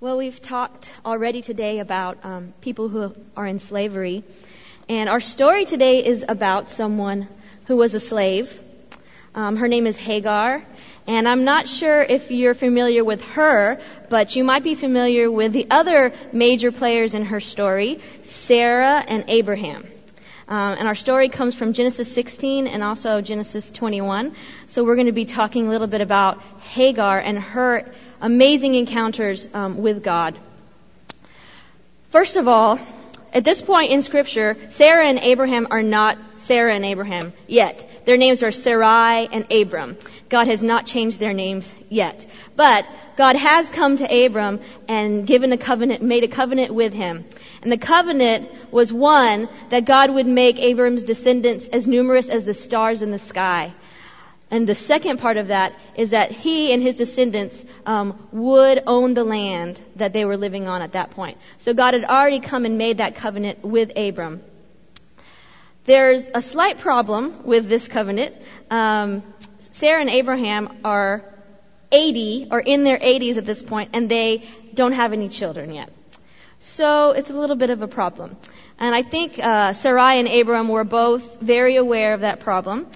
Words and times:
Well, 0.00 0.18
we've 0.18 0.42
talked 0.42 0.92
already 1.06 1.40
today 1.40 1.78
about 1.78 2.18
um, 2.24 2.52
people 2.60 2.88
who 2.88 3.14
are 3.36 3.46
in 3.46 3.60
slavery. 3.60 4.24
And 4.88 5.08
our 5.08 5.20
story 5.20 5.66
today 5.66 6.04
is 6.04 6.24
about 6.28 6.68
someone 6.68 7.28
who 7.68 7.76
was 7.76 7.94
a 7.94 8.00
slave. 8.00 8.58
Um, 9.36 9.56
her 9.56 9.68
name 9.68 9.86
is 9.86 9.96
Hagar. 9.96 10.64
And 11.06 11.28
I'm 11.28 11.44
not 11.44 11.68
sure 11.68 12.02
if 12.02 12.32
you're 12.32 12.54
familiar 12.54 13.04
with 13.04 13.22
her, 13.22 13.80
but 14.10 14.34
you 14.34 14.42
might 14.42 14.64
be 14.64 14.74
familiar 14.74 15.30
with 15.30 15.52
the 15.52 15.68
other 15.70 16.12
major 16.32 16.72
players 16.72 17.14
in 17.14 17.26
her 17.26 17.38
story, 17.38 18.00
Sarah 18.22 19.02
and 19.06 19.24
Abraham. 19.28 19.86
Um, 20.48 20.76
and 20.78 20.88
our 20.88 20.96
story 20.96 21.28
comes 21.28 21.54
from 21.54 21.72
Genesis 21.72 22.12
16 22.12 22.66
and 22.66 22.82
also 22.82 23.20
Genesis 23.20 23.70
21. 23.70 24.34
So 24.66 24.84
we're 24.84 24.96
going 24.96 25.06
to 25.06 25.12
be 25.12 25.24
talking 25.24 25.68
a 25.68 25.70
little 25.70 25.86
bit 25.86 26.00
about 26.00 26.42
Hagar 26.60 27.18
and 27.18 27.38
her 27.38 27.90
amazing 28.24 28.74
encounters 28.74 29.46
um, 29.52 29.76
with 29.76 30.02
God. 30.02 30.38
First 32.08 32.38
of 32.38 32.48
all, 32.48 32.80
at 33.34 33.44
this 33.44 33.60
point 33.60 33.90
in 33.90 34.00
Scripture, 34.00 34.56
Sarah 34.70 35.06
and 35.06 35.18
Abraham 35.18 35.68
are 35.70 35.82
not 35.82 36.16
Sarah 36.36 36.74
and 36.74 36.84
Abraham 36.86 37.34
yet. 37.46 37.86
Their 38.06 38.16
names 38.16 38.42
are 38.42 38.50
Sarai 38.50 39.28
and 39.30 39.52
Abram. 39.52 39.98
God 40.30 40.46
has 40.46 40.62
not 40.62 40.86
changed 40.86 41.18
their 41.18 41.34
names 41.34 41.74
yet. 41.90 42.24
But 42.56 42.86
God 43.16 43.36
has 43.36 43.68
come 43.68 43.96
to 43.98 44.26
Abram 44.26 44.60
and 44.88 45.26
given 45.26 45.52
a 45.52 45.58
covenant, 45.58 46.02
made 46.02 46.24
a 46.24 46.28
covenant 46.28 46.72
with 46.72 46.94
him. 46.94 47.26
And 47.60 47.70
the 47.70 47.78
covenant 47.78 48.50
was 48.72 48.90
one 48.90 49.50
that 49.68 49.84
God 49.84 50.10
would 50.10 50.26
make 50.26 50.58
Abram's 50.58 51.04
descendants 51.04 51.68
as 51.68 51.86
numerous 51.86 52.30
as 52.30 52.44
the 52.44 52.54
stars 52.54 53.02
in 53.02 53.10
the 53.10 53.18
sky. 53.18 53.74
And 54.50 54.66
the 54.68 54.74
second 54.74 55.18
part 55.18 55.36
of 55.36 55.48
that 55.48 55.74
is 55.96 56.10
that 56.10 56.30
he 56.30 56.72
and 56.72 56.82
his 56.82 56.96
descendants 56.96 57.64
um, 57.86 58.28
would 58.30 58.82
own 58.86 59.14
the 59.14 59.24
land 59.24 59.80
that 59.96 60.12
they 60.12 60.24
were 60.24 60.36
living 60.36 60.68
on 60.68 60.82
at 60.82 60.92
that 60.92 61.10
point. 61.10 61.38
So 61.58 61.74
God 61.74 61.94
had 61.94 62.04
already 62.04 62.40
come 62.40 62.64
and 62.64 62.78
made 62.78 62.98
that 62.98 63.16
covenant 63.16 63.64
with 63.64 63.96
Abram. 63.96 64.42
There's 65.84 66.28
a 66.32 66.40
slight 66.40 66.78
problem 66.78 67.44
with 67.44 67.68
this 67.68 67.88
covenant. 67.88 68.38
Um, 68.70 69.22
Sarah 69.58 70.00
and 70.00 70.10
Abraham 70.10 70.78
are 70.84 71.24
80 71.90 72.48
or 72.50 72.60
in 72.60 72.84
their 72.84 72.98
80s 72.98 73.36
at 73.38 73.44
this 73.44 73.62
point, 73.62 73.90
and 73.92 74.10
they 74.10 74.44
don't 74.72 74.92
have 74.92 75.12
any 75.12 75.28
children 75.28 75.72
yet. 75.72 75.90
So 76.58 77.10
it's 77.10 77.30
a 77.30 77.34
little 77.34 77.56
bit 77.56 77.70
of 77.70 77.82
a 77.82 77.88
problem. 77.88 78.36
And 78.78 78.94
I 78.94 79.02
think 79.02 79.38
uh, 79.38 79.72
Sarai 79.72 80.18
and 80.18 80.28
Abram 80.28 80.68
were 80.68 80.84
both 80.84 81.40
very 81.40 81.76
aware 81.76 82.14
of 82.14 82.20
that 82.20 82.40
problem. 82.40 82.86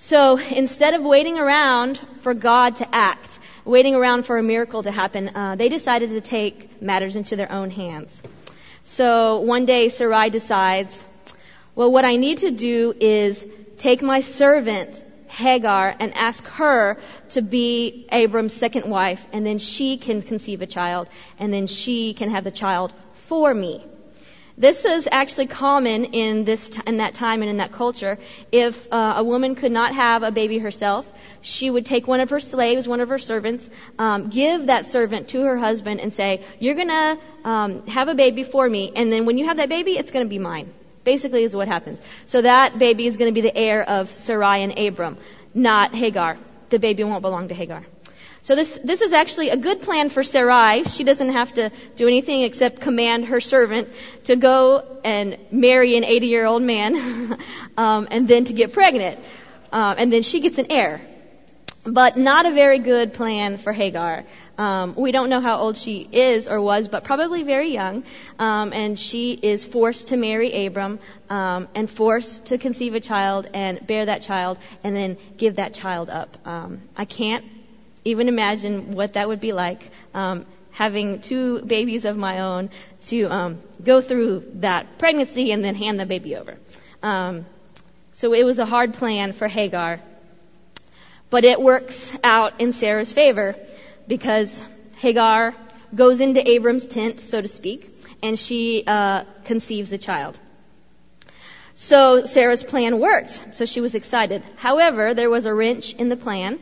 So 0.00 0.38
instead 0.38 0.94
of 0.94 1.02
waiting 1.02 1.38
around 1.38 1.98
for 2.20 2.32
God 2.32 2.76
to 2.76 2.94
act, 2.94 3.40
waiting 3.64 3.96
around 3.96 4.26
for 4.26 4.38
a 4.38 4.42
miracle 4.44 4.84
to 4.84 4.92
happen, 4.92 5.34
uh, 5.34 5.56
they 5.56 5.68
decided 5.68 6.10
to 6.10 6.20
take 6.20 6.80
matters 6.80 7.16
into 7.16 7.34
their 7.34 7.50
own 7.50 7.68
hands. 7.70 8.22
So 8.84 9.40
one 9.40 9.66
day 9.66 9.88
Sarai 9.88 10.30
decides, 10.30 11.04
well, 11.74 11.90
what 11.90 12.04
I 12.04 12.14
need 12.14 12.38
to 12.38 12.52
do 12.52 12.94
is 13.00 13.44
take 13.78 14.00
my 14.00 14.20
servant 14.20 15.02
Hagar 15.26 15.96
and 15.98 16.14
ask 16.14 16.46
her 16.46 16.96
to 17.30 17.42
be 17.42 18.06
Abram's 18.12 18.52
second 18.52 18.88
wife, 18.88 19.26
and 19.32 19.44
then 19.44 19.58
she 19.58 19.96
can 19.96 20.22
conceive 20.22 20.62
a 20.62 20.66
child, 20.68 21.08
and 21.40 21.52
then 21.52 21.66
she 21.66 22.14
can 22.14 22.30
have 22.30 22.44
the 22.44 22.52
child 22.52 22.94
for 23.14 23.52
me. 23.52 23.84
This 24.58 24.84
is 24.84 25.08
actually 25.10 25.46
common 25.46 26.06
in 26.06 26.42
this 26.42 26.76
in 26.84 26.96
that 26.96 27.14
time 27.14 27.42
and 27.42 27.50
in 27.50 27.58
that 27.58 27.70
culture. 27.70 28.18
If 28.50 28.92
uh, 28.92 29.14
a 29.18 29.22
woman 29.22 29.54
could 29.54 29.70
not 29.70 29.94
have 29.94 30.24
a 30.24 30.32
baby 30.32 30.58
herself, 30.58 31.08
she 31.42 31.70
would 31.70 31.86
take 31.86 32.08
one 32.08 32.18
of 32.18 32.30
her 32.30 32.40
slaves, 32.40 32.88
one 32.88 33.00
of 33.00 33.08
her 33.10 33.20
servants, 33.20 33.70
um, 34.00 34.30
give 34.30 34.66
that 34.66 34.86
servant 34.86 35.28
to 35.28 35.42
her 35.42 35.56
husband, 35.56 36.00
and 36.00 36.12
say, 36.12 36.42
"You're 36.58 36.74
gonna 36.74 37.18
um, 37.44 37.86
have 37.86 38.08
a 38.08 38.16
baby 38.16 38.42
for 38.42 38.68
me, 38.68 38.90
and 38.96 39.12
then 39.12 39.26
when 39.26 39.38
you 39.38 39.44
have 39.44 39.58
that 39.58 39.68
baby, 39.68 39.92
it's 39.96 40.10
gonna 40.10 40.32
be 40.34 40.40
mine." 40.40 40.72
Basically, 41.04 41.44
is 41.44 41.54
what 41.54 41.68
happens. 41.68 42.02
So 42.26 42.42
that 42.42 42.80
baby 42.80 43.06
is 43.06 43.16
to 43.16 43.30
be 43.30 43.40
the 43.40 43.56
heir 43.56 43.82
of 43.82 44.10
Sarai 44.10 44.64
and 44.64 44.76
Abram, 44.76 45.18
not 45.54 45.94
Hagar. 45.94 46.36
The 46.70 46.80
baby 46.80 47.04
won't 47.04 47.22
belong 47.22 47.46
to 47.48 47.54
Hagar. 47.54 47.84
So 48.42 48.54
this, 48.54 48.78
this 48.82 49.00
is 49.00 49.12
actually 49.12 49.50
a 49.50 49.56
good 49.56 49.80
plan 49.82 50.08
for 50.08 50.22
Sarai. 50.22 50.84
She 50.84 51.04
doesn't 51.04 51.30
have 51.30 51.52
to 51.54 51.70
do 51.96 52.06
anything 52.06 52.42
except 52.42 52.80
command 52.80 53.26
her 53.26 53.40
servant 53.40 53.88
to 54.24 54.36
go 54.36 55.00
and 55.04 55.38
marry 55.50 55.96
an 55.96 56.04
80 56.04 56.26
year 56.26 56.46
old 56.46 56.62
man, 56.62 57.38
um, 57.76 58.08
and 58.10 58.28
then 58.28 58.44
to 58.46 58.52
get 58.52 58.72
pregnant. 58.72 59.18
Um, 59.72 59.96
and 59.98 60.12
then 60.12 60.22
she 60.22 60.40
gets 60.40 60.58
an 60.58 60.66
heir. 60.70 61.00
But 61.84 62.16
not 62.16 62.44
a 62.44 62.50
very 62.50 62.80
good 62.80 63.14
plan 63.14 63.56
for 63.56 63.72
Hagar. 63.72 64.24
Um, 64.58 64.94
we 64.96 65.12
don't 65.12 65.30
know 65.30 65.40
how 65.40 65.58
old 65.58 65.76
she 65.76 66.00
is 66.00 66.48
or 66.48 66.60
was, 66.60 66.88
but 66.88 67.04
probably 67.04 67.44
very 67.44 67.72
young. 67.72 68.02
Um, 68.38 68.72
and 68.72 68.98
she 68.98 69.32
is 69.32 69.64
forced 69.64 70.08
to 70.08 70.16
marry 70.16 70.66
Abram 70.66 70.98
um, 71.30 71.68
and 71.74 71.88
forced 71.88 72.46
to 72.46 72.58
conceive 72.58 72.94
a 72.94 73.00
child 73.00 73.48
and 73.54 73.86
bear 73.86 74.06
that 74.06 74.22
child 74.22 74.58
and 74.82 74.94
then 74.94 75.16
give 75.36 75.56
that 75.56 75.74
child 75.74 76.10
up. 76.10 76.36
Um, 76.44 76.82
I 76.96 77.04
can't 77.04 77.44
even 78.08 78.28
imagine 78.28 78.92
what 78.92 79.14
that 79.14 79.28
would 79.28 79.40
be 79.40 79.52
like. 79.52 79.82
Um, 80.14 80.46
having 80.70 81.20
two 81.20 81.60
babies 81.62 82.04
of 82.04 82.16
my 82.16 82.40
own 82.40 82.70
to 83.00 83.24
um, 83.24 83.58
go 83.82 84.00
through 84.00 84.44
that 84.54 84.98
pregnancy 84.98 85.50
and 85.50 85.64
then 85.64 85.74
hand 85.74 85.98
the 85.98 86.06
baby 86.06 86.36
over. 86.36 86.56
so 88.12 88.32
it 88.32 88.44
was 88.44 88.58
a 88.58 88.64
hard 88.64 88.94
plan 88.94 89.32
for 89.32 89.48
Hagar, 89.48 90.00
but 91.30 91.44
it 91.44 91.60
works 91.60 92.16
out 92.22 92.60
in 92.60 92.72
Sarah's 92.72 93.12
favor 93.12 93.56
because 94.06 94.62
Hagar 94.96 95.54
goes 95.94 96.20
into 96.20 96.48
Abram's 96.48 96.86
tent, 96.86 97.20
so 97.20 97.40
to 97.40 97.48
speak, 97.48 97.80
and 98.22 98.38
she 98.38 98.84
uh, 98.86 99.24
conceives 99.44 99.92
a 99.92 99.98
child. 99.98 100.38
So 101.74 102.24
Sarah's 102.24 102.64
plan 102.64 102.98
worked, 102.98 103.54
so 103.54 103.64
she 103.64 103.80
was 103.80 103.94
excited. 103.94 104.42
However, 104.56 105.14
there 105.14 105.30
was 105.30 105.46
a 105.46 105.54
wrench 105.54 105.94
in 105.94 106.08
the 106.08 106.16
plan. 106.16 106.58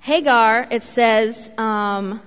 Hagar, 0.00 0.66
it 0.70 0.82
says, 0.82 1.50
um, 1.58 2.20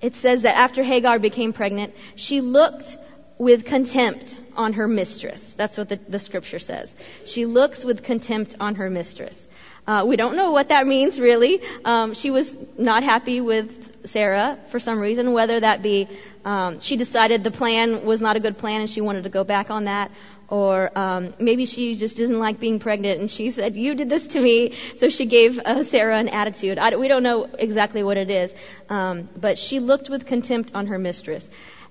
it 0.00 0.14
says 0.14 0.42
that 0.42 0.56
after 0.56 0.82
Hagar 0.82 1.18
became 1.18 1.52
pregnant, 1.52 1.94
she 2.16 2.40
looked 2.40 2.96
with 3.38 3.64
contempt 3.64 4.36
on 4.56 4.74
her 4.74 4.86
mistress. 4.86 5.54
That's 5.54 5.78
what 5.78 5.88
the, 5.88 5.98
the 6.08 6.18
scripture 6.18 6.58
says. 6.58 6.94
She 7.24 7.46
looks 7.46 7.84
with 7.84 8.02
contempt 8.02 8.56
on 8.60 8.76
her 8.76 8.90
mistress. 8.90 9.48
Uh, 9.86 10.04
we 10.06 10.14
don't 10.14 10.36
know 10.36 10.52
what 10.52 10.68
that 10.68 10.86
means 10.86 11.18
really. 11.18 11.60
Um, 11.84 12.14
she 12.14 12.30
was 12.30 12.54
not 12.78 13.02
happy 13.02 13.40
with 13.40 14.06
Sarah 14.06 14.58
for 14.68 14.78
some 14.78 15.00
reason, 15.00 15.32
whether 15.32 15.58
that 15.58 15.82
be 15.82 16.08
um, 16.44 16.80
she 16.80 16.96
decided 16.96 17.42
the 17.42 17.50
plan 17.50 18.04
was 18.04 18.20
not 18.20 18.36
a 18.36 18.40
good 18.40 18.58
plan 18.58 18.80
and 18.80 18.90
she 18.90 19.00
wanted 19.00 19.24
to 19.24 19.30
go 19.30 19.44
back 19.44 19.70
on 19.70 19.84
that, 19.84 20.10
or 20.52 20.90
um, 20.98 21.32
maybe 21.38 21.64
she 21.64 21.94
just 21.94 22.18
doesn't 22.18 22.38
like 22.38 22.60
being 22.60 22.78
pregnant 22.78 23.18
and 23.20 23.30
she 23.30 23.48
said, 23.48 23.74
"You 23.74 23.94
did 23.94 24.10
this 24.10 24.26
to 24.34 24.40
me," 24.40 24.74
so 24.96 25.08
she 25.08 25.24
gave 25.24 25.58
uh, 25.58 25.82
Sarah 25.82 26.18
an 26.18 26.28
attitude. 26.28 26.78
I, 26.78 26.94
we 26.96 27.08
don't 27.08 27.22
know 27.22 27.48
exactly 27.58 28.02
what 28.02 28.18
it 28.18 28.30
is, 28.30 28.54
um, 28.90 29.30
but 29.40 29.56
she 29.56 29.80
looked 29.80 30.10
with 30.10 30.26
contempt 30.26 30.72
on 30.74 30.88
her 30.88 30.98
mistress. 30.98 31.48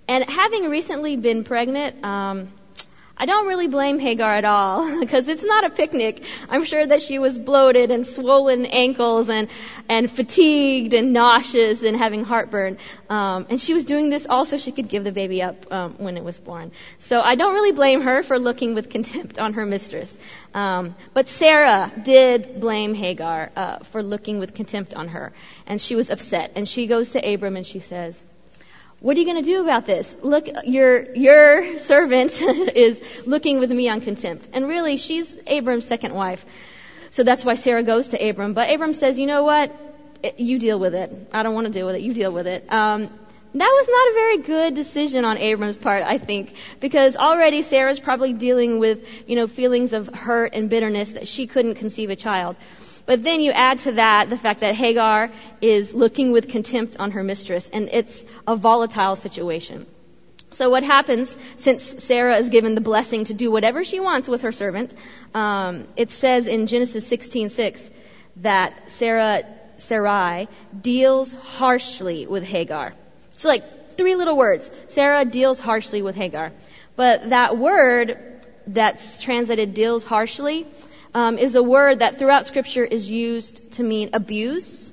And 0.07 0.29
having 0.29 0.69
recently 0.69 1.15
been 1.15 1.43
pregnant, 1.43 2.05
um, 2.05 2.51
I 3.21 3.25
don't 3.27 3.45
really 3.45 3.67
blame 3.67 3.99
Hagar 3.99 4.33
at 4.33 4.45
all 4.45 4.99
because 4.99 5.27
it's 5.27 5.43
not 5.43 5.63
a 5.63 5.69
picnic. 5.69 6.25
I'm 6.49 6.65
sure 6.65 6.83
that 6.83 7.03
she 7.03 7.19
was 7.19 7.37
bloated 7.37 7.91
and 7.91 8.05
swollen 8.05 8.65
ankles 8.65 9.29
and 9.29 9.47
and 9.87 10.09
fatigued 10.09 10.95
and 10.95 11.13
nauseous 11.13 11.83
and 11.83 11.95
having 11.95 12.23
heartburn. 12.23 12.79
Um, 13.11 13.45
and 13.51 13.61
she 13.61 13.75
was 13.75 13.85
doing 13.85 14.09
this 14.09 14.25
all 14.27 14.43
so 14.43 14.57
she 14.57 14.71
could 14.71 14.89
give 14.89 15.03
the 15.03 15.11
baby 15.11 15.43
up 15.43 15.71
um, 15.71 15.93
when 15.99 16.17
it 16.17 16.23
was 16.23 16.39
born. 16.39 16.71
So 16.97 17.21
I 17.21 17.35
don't 17.35 17.53
really 17.53 17.73
blame 17.73 18.01
her 18.01 18.23
for 18.23 18.39
looking 18.39 18.73
with 18.73 18.89
contempt 18.89 19.37
on 19.37 19.53
her 19.53 19.67
mistress. 19.67 20.17
Um, 20.55 20.95
but 21.13 21.27
Sarah 21.27 21.91
did 22.03 22.59
blame 22.59 22.95
Hagar 22.95 23.51
uh, 23.55 23.79
for 23.83 24.01
looking 24.01 24.39
with 24.39 24.55
contempt 24.55 24.95
on 24.95 25.09
her, 25.09 25.31
and 25.67 25.79
she 25.79 25.93
was 25.93 26.09
upset. 26.09 26.53
And 26.55 26.67
she 26.67 26.87
goes 26.87 27.11
to 27.11 27.19
Abram 27.19 27.55
and 27.55 27.67
she 27.67 27.81
says. 27.81 28.23
What 29.01 29.17
are 29.17 29.19
you 29.19 29.25
going 29.25 29.43
to 29.43 29.49
do 29.49 29.61
about 29.61 29.87
this? 29.87 30.15
Look, 30.21 30.47
your, 30.63 31.11
your 31.15 31.79
servant 31.79 32.39
is 32.41 33.01
looking 33.25 33.57
with 33.57 33.71
me 33.71 33.89
on 33.89 33.99
contempt. 33.99 34.47
And 34.53 34.67
really, 34.67 34.97
she's 34.97 35.35
Abram's 35.47 35.87
second 35.87 36.13
wife. 36.13 36.45
So 37.09 37.23
that's 37.23 37.43
why 37.43 37.55
Sarah 37.55 37.81
goes 37.81 38.09
to 38.09 38.29
Abram. 38.29 38.53
But 38.53 38.69
Abram 38.69 38.93
says, 38.93 39.17
you 39.17 39.25
know 39.25 39.43
what? 39.43 39.75
You 40.37 40.59
deal 40.59 40.77
with 40.77 40.93
it. 40.93 41.29
I 41.33 41.41
don't 41.41 41.55
want 41.55 41.65
to 41.65 41.73
deal 41.73 41.87
with 41.87 41.95
it. 41.95 42.03
You 42.03 42.13
deal 42.13 42.31
with 42.31 42.45
it. 42.45 42.71
Um, 42.71 43.09
that 43.55 43.71
was 43.79 43.87
not 43.89 44.11
a 44.11 44.13
very 44.13 44.37
good 44.37 44.75
decision 44.75 45.25
on 45.25 45.39
Abram's 45.39 45.77
part, 45.77 46.03
I 46.03 46.19
think, 46.19 46.53
because 46.79 47.17
already 47.17 47.63
Sarah's 47.63 47.99
probably 47.99 48.33
dealing 48.33 48.77
with, 48.77 49.03
you 49.27 49.35
know, 49.35 49.47
feelings 49.47 49.93
of 49.93 50.07
hurt 50.09 50.53
and 50.53 50.69
bitterness 50.69 51.13
that 51.13 51.27
she 51.27 51.47
couldn't 51.47 51.75
conceive 51.75 52.11
a 52.11 52.15
child. 52.15 52.55
But 53.05 53.23
then 53.23 53.41
you 53.41 53.51
add 53.51 53.79
to 53.79 53.93
that 53.93 54.29
the 54.29 54.37
fact 54.37 54.61
that 54.61 54.75
Hagar 54.75 55.31
is 55.61 55.93
looking 55.93 56.31
with 56.31 56.49
contempt 56.49 56.97
on 56.97 57.11
her 57.11 57.23
mistress, 57.23 57.69
and 57.69 57.89
it's 57.91 58.23
a 58.47 58.55
volatile 58.55 59.15
situation. 59.15 59.85
So 60.51 60.69
what 60.69 60.83
happens 60.83 61.35
since 61.55 62.03
Sarah 62.03 62.37
is 62.37 62.49
given 62.49 62.75
the 62.75 62.81
blessing 62.81 63.23
to 63.25 63.33
do 63.33 63.49
whatever 63.49 63.85
she 63.85 63.99
wants 64.01 64.27
with 64.27 64.41
her 64.41 64.51
servant? 64.51 64.93
Um, 65.33 65.87
it 65.95 66.11
says 66.11 66.47
in 66.47 66.67
Genesis 66.67 67.07
16:6 67.09 67.89
that 68.37 68.91
Sarah 68.91 69.43
Sarai 69.77 70.47
deals 70.79 71.33
harshly 71.33 72.27
with 72.27 72.43
Hagar. 72.43 72.93
So 73.37 73.47
like 73.47 73.97
three 73.97 74.15
little 74.15 74.37
words. 74.37 74.69
Sarah 74.89 75.25
deals 75.25 75.59
harshly 75.59 76.01
with 76.01 76.15
Hagar. 76.15 76.51
But 76.95 77.29
that 77.29 77.57
word 77.57 78.17
that's 78.67 79.21
translated 79.21 79.73
deals 79.73 80.03
harshly 80.03 80.67
um, 81.13 81.37
is 81.37 81.55
a 81.55 81.63
word 81.63 81.99
that 81.99 82.17
throughout 82.17 82.45
Scripture 82.45 82.83
is 82.83 83.09
used 83.09 83.71
to 83.73 83.83
mean 83.83 84.11
abuse, 84.13 84.91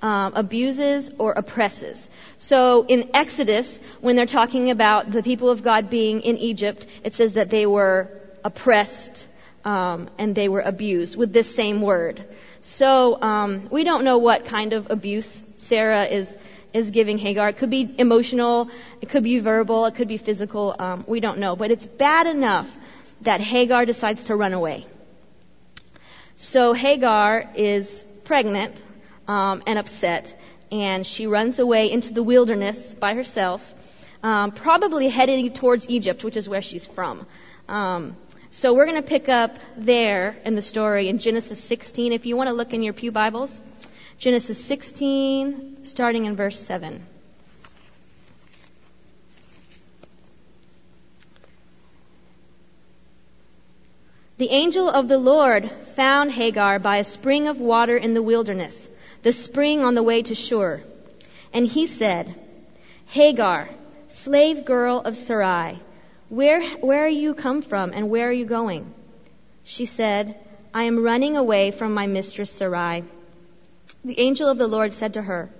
um, 0.00 0.32
abuses, 0.34 1.10
or 1.18 1.32
oppresses. 1.32 2.08
So 2.38 2.86
in 2.86 3.10
Exodus, 3.14 3.80
when 4.00 4.16
they're 4.16 4.26
talking 4.26 4.70
about 4.70 5.10
the 5.10 5.22
people 5.22 5.50
of 5.50 5.62
God 5.62 5.90
being 5.90 6.20
in 6.22 6.38
Egypt, 6.38 6.86
it 7.04 7.14
says 7.14 7.34
that 7.34 7.50
they 7.50 7.66
were 7.66 8.10
oppressed 8.44 9.26
um, 9.64 10.08
and 10.18 10.34
they 10.34 10.48
were 10.48 10.60
abused 10.60 11.16
with 11.16 11.32
this 11.32 11.52
same 11.54 11.82
word. 11.82 12.24
So 12.62 13.20
um, 13.20 13.68
we 13.70 13.84
don't 13.84 14.04
know 14.04 14.18
what 14.18 14.44
kind 14.44 14.72
of 14.72 14.90
abuse 14.90 15.44
Sarah 15.58 16.04
is 16.04 16.36
is 16.74 16.90
giving 16.90 17.16
Hagar. 17.16 17.48
It 17.48 17.56
could 17.56 17.70
be 17.70 17.94
emotional, 17.98 18.70
it 19.00 19.08
could 19.08 19.22
be 19.24 19.38
verbal, 19.38 19.86
it 19.86 19.94
could 19.94 20.08
be 20.08 20.18
physical. 20.18 20.76
Um, 20.78 21.04
we 21.08 21.20
don't 21.20 21.38
know, 21.38 21.56
but 21.56 21.70
it's 21.70 21.86
bad 21.86 22.26
enough 22.26 22.74
that 23.22 23.40
Hagar 23.40 23.86
decides 23.86 24.24
to 24.24 24.36
run 24.36 24.52
away. 24.52 24.86
So 26.40 26.72
Hagar 26.72 27.50
is 27.56 28.06
pregnant 28.22 28.80
um, 29.26 29.60
and 29.66 29.76
upset, 29.76 30.40
and 30.70 31.04
she 31.04 31.26
runs 31.26 31.58
away 31.58 31.90
into 31.90 32.12
the 32.12 32.22
wilderness 32.22 32.94
by 32.94 33.14
herself, 33.14 33.74
um, 34.22 34.52
probably 34.52 35.08
heading 35.08 35.52
towards 35.52 35.90
Egypt, 35.90 36.22
which 36.22 36.36
is 36.36 36.48
where 36.48 36.62
she's 36.62 36.86
from. 36.86 37.26
Um, 37.68 38.16
so 38.52 38.72
we're 38.72 38.86
going 38.86 39.02
to 39.02 39.08
pick 39.08 39.28
up 39.28 39.58
there 39.76 40.36
in 40.44 40.54
the 40.54 40.62
story 40.62 41.08
in 41.08 41.18
Genesis 41.18 41.58
16. 41.64 42.12
If 42.12 42.24
you 42.24 42.36
want 42.36 42.46
to 42.46 42.54
look 42.54 42.72
in 42.72 42.84
your 42.84 42.92
Pew 42.92 43.10
Bibles, 43.10 43.60
Genesis 44.18 44.64
16, 44.64 45.78
starting 45.82 46.24
in 46.24 46.36
verse 46.36 46.60
7. 46.60 47.04
The 54.38 54.50
angel 54.50 54.88
of 54.88 55.08
the 55.08 55.18
Lord 55.18 55.68
found 55.96 56.30
Hagar 56.30 56.78
by 56.78 56.98
a 56.98 57.04
spring 57.04 57.48
of 57.48 57.60
water 57.60 57.96
in 57.96 58.14
the 58.14 58.22
wilderness, 58.22 58.88
the 59.24 59.32
spring 59.32 59.82
on 59.82 59.96
the 59.96 60.02
way 60.04 60.22
to 60.22 60.34
Shur. 60.36 60.80
And 61.52 61.66
he 61.66 61.86
said, 61.86 62.36
Hagar, 63.06 63.68
slave 64.08 64.64
girl 64.64 65.00
of 65.04 65.16
Sarai, 65.16 65.80
where, 66.28 66.62
where 66.76 67.04
are 67.04 67.08
you 67.08 67.34
come 67.34 67.62
from 67.62 67.90
and 67.92 68.10
where 68.10 68.28
are 68.28 68.32
you 68.32 68.44
going? 68.44 68.94
She 69.64 69.86
said, 69.86 70.36
I 70.72 70.84
am 70.84 71.02
running 71.02 71.36
away 71.36 71.72
from 71.72 71.92
my 71.92 72.06
mistress 72.06 72.50
Sarai. 72.50 73.02
The 74.04 74.20
angel 74.20 74.48
of 74.48 74.58
the 74.58 74.68
Lord 74.68 74.94
said 74.94 75.14
to 75.14 75.22
her, 75.22 75.50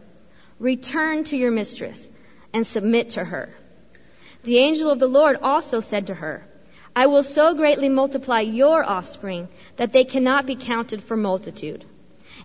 Return 0.60 1.24
to 1.24 1.36
your 1.36 1.50
mistress 1.50 2.08
and 2.52 2.64
submit 2.64 3.10
to 3.10 3.24
her. 3.24 3.52
The 4.44 4.58
angel 4.58 4.88
of 4.88 5.00
the 5.00 5.08
Lord 5.08 5.36
also 5.42 5.80
said 5.80 6.06
to 6.06 6.14
her, 6.14 6.46
I 7.02 7.06
will 7.06 7.22
so 7.22 7.54
greatly 7.54 7.88
multiply 7.88 8.40
your 8.40 8.82
offspring 8.96 9.48
that 9.76 9.92
they 9.92 10.04
cannot 10.04 10.46
be 10.46 10.56
counted 10.56 11.02
for 11.02 11.16
multitude. 11.16 11.84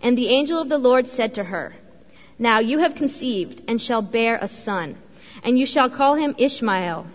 And 0.02 0.18
the 0.18 0.30
angel 0.38 0.62
of 0.62 0.70
the 0.70 0.84
Lord 0.90 1.08
said 1.08 1.36
to 1.36 1.44
her, 1.44 1.66
Now 2.38 2.60
you 2.60 2.80
have 2.80 3.02
conceived 3.02 3.62
and 3.68 3.82
shall 3.82 4.02
bear 4.02 4.38
a 4.42 4.48
son, 4.48 4.96
and 5.44 5.60
you 5.60 5.66
shall 5.66 5.90
call 5.90 6.16
him 6.16 6.36
Ishmael 6.38 7.08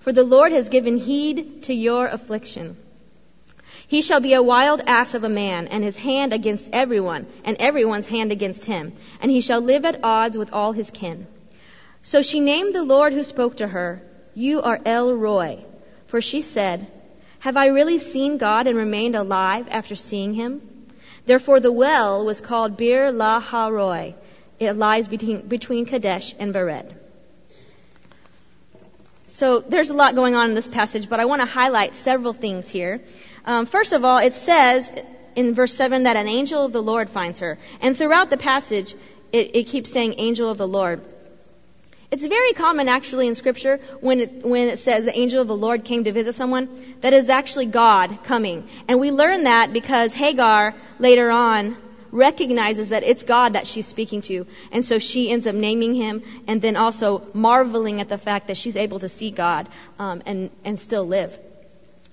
for 0.00 0.12
the 0.12 0.24
Lord 0.24 0.52
has 0.52 0.70
given 0.70 0.96
heed 0.96 1.64
to 1.64 1.74
your 1.74 2.06
affliction. 2.06 2.76
He 3.86 4.00
shall 4.02 4.20
be 4.20 4.34
a 4.34 4.42
wild 4.42 4.82
ass 4.86 5.14
of 5.14 5.24
a 5.24 5.28
man, 5.28 5.68
and 5.68 5.84
his 5.84 5.96
hand 5.96 6.32
against 6.32 6.70
everyone, 6.72 7.26
and 7.44 7.56
everyone's 7.60 8.08
hand 8.08 8.32
against 8.32 8.64
him, 8.64 8.92
and 9.20 9.30
he 9.30 9.40
shall 9.40 9.60
live 9.60 9.84
at 9.84 10.00
odds 10.02 10.38
with 10.38 10.52
all 10.52 10.72
his 10.72 10.90
kin. 10.90 11.26
So 12.02 12.22
she 12.22 12.40
named 12.40 12.74
the 12.74 12.82
Lord 12.82 13.12
who 13.12 13.22
spoke 13.22 13.58
to 13.58 13.68
her, 13.68 14.02
You 14.34 14.62
are 14.62 14.80
El 14.86 15.12
Roi. 15.14 15.64
For 16.10 16.20
she 16.20 16.40
said, 16.40 16.88
Have 17.38 17.56
I 17.56 17.66
really 17.66 17.98
seen 17.98 18.36
God 18.36 18.66
and 18.66 18.76
remained 18.76 19.14
alive 19.14 19.68
after 19.70 19.94
seeing 19.94 20.34
him? 20.34 20.60
Therefore 21.24 21.60
the 21.60 21.70
well 21.70 22.24
was 22.24 22.40
called 22.40 22.76
Beer 22.76 23.12
Lahai 23.12 23.70
Roi. 23.70 24.14
It 24.58 24.72
lies 24.72 25.06
between, 25.06 25.46
between 25.46 25.86
Kadesh 25.86 26.34
and 26.36 26.52
Bered. 26.52 26.96
So 29.28 29.60
there's 29.60 29.90
a 29.90 29.94
lot 29.94 30.16
going 30.16 30.34
on 30.34 30.48
in 30.48 30.56
this 30.56 30.66
passage, 30.66 31.08
but 31.08 31.20
I 31.20 31.26
want 31.26 31.42
to 31.42 31.46
highlight 31.46 31.94
several 31.94 32.32
things 32.32 32.68
here. 32.68 33.00
Um, 33.44 33.66
first 33.66 33.92
of 33.92 34.04
all, 34.04 34.18
it 34.18 34.34
says 34.34 34.90
in 35.36 35.54
verse 35.54 35.74
7 35.74 36.02
that 36.02 36.16
an 36.16 36.26
angel 36.26 36.64
of 36.64 36.72
the 36.72 36.82
Lord 36.82 37.08
finds 37.08 37.38
her. 37.38 37.56
And 37.80 37.96
throughout 37.96 38.30
the 38.30 38.36
passage, 38.36 38.96
it, 39.32 39.54
it 39.54 39.68
keeps 39.68 39.92
saying 39.92 40.16
angel 40.18 40.50
of 40.50 40.58
the 40.58 40.66
Lord. 40.66 41.02
It's 42.10 42.26
very 42.26 42.54
common 42.54 42.88
actually 42.88 43.28
in 43.28 43.36
scripture 43.36 43.78
when 44.00 44.18
it, 44.18 44.44
when 44.44 44.68
it 44.68 44.80
says 44.80 45.04
the 45.04 45.16
angel 45.16 45.40
of 45.42 45.46
the 45.46 45.56
Lord 45.56 45.84
came 45.84 46.04
to 46.04 46.12
visit 46.12 46.34
someone, 46.34 46.68
that 47.02 47.12
is 47.12 47.30
actually 47.30 47.66
God 47.66 48.24
coming. 48.24 48.68
And 48.88 48.98
we 48.98 49.12
learn 49.12 49.44
that 49.44 49.72
because 49.72 50.12
Hagar 50.12 50.74
later 50.98 51.30
on 51.30 51.76
recognizes 52.10 52.88
that 52.88 53.04
it's 53.04 53.22
God 53.22 53.52
that 53.52 53.68
she's 53.68 53.86
speaking 53.86 54.22
to. 54.22 54.44
And 54.72 54.84
so 54.84 54.98
she 54.98 55.30
ends 55.30 55.46
up 55.46 55.54
naming 55.54 55.94
him 55.94 56.24
and 56.48 56.60
then 56.60 56.74
also 56.74 57.28
marveling 57.32 58.00
at 58.00 58.08
the 58.08 58.18
fact 58.18 58.48
that 58.48 58.56
she's 58.56 58.76
able 58.76 58.98
to 58.98 59.08
see 59.08 59.30
God 59.30 59.68
um, 60.00 60.20
and, 60.26 60.50
and 60.64 60.80
still 60.80 61.06
live. 61.06 61.38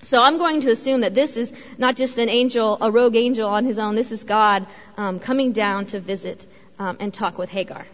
So 0.00 0.22
I'm 0.22 0.38
going 0.38 0.60
to 0.60 0.70
assume 0.70 1.00
that 1.00 1.14
this 1.14 1.36
is 1.36 1.52
not 1.76 1.96
just 1.96 2.18
an 2.18 2.28
angel, 2.28 2.78
a 2.80 2.88
rogue 2.88 3.16
angel 3.16 3.48
on 3.48 3.64
his 3.64 3.80
own. 3.80 3.96
This 3.96 4.12
is 4.12 4.22
God 4.22 4.64
um, 4.96 5.18
coming 5.18 5.50
down 5.50 5.86
to 5.86 5.98
visit 5.98 6.46
um, 6.78 6.98
and 7.00 7.12
talk 7.12 7.36
with 7.36 7.48
Hagar. 7.48 7.84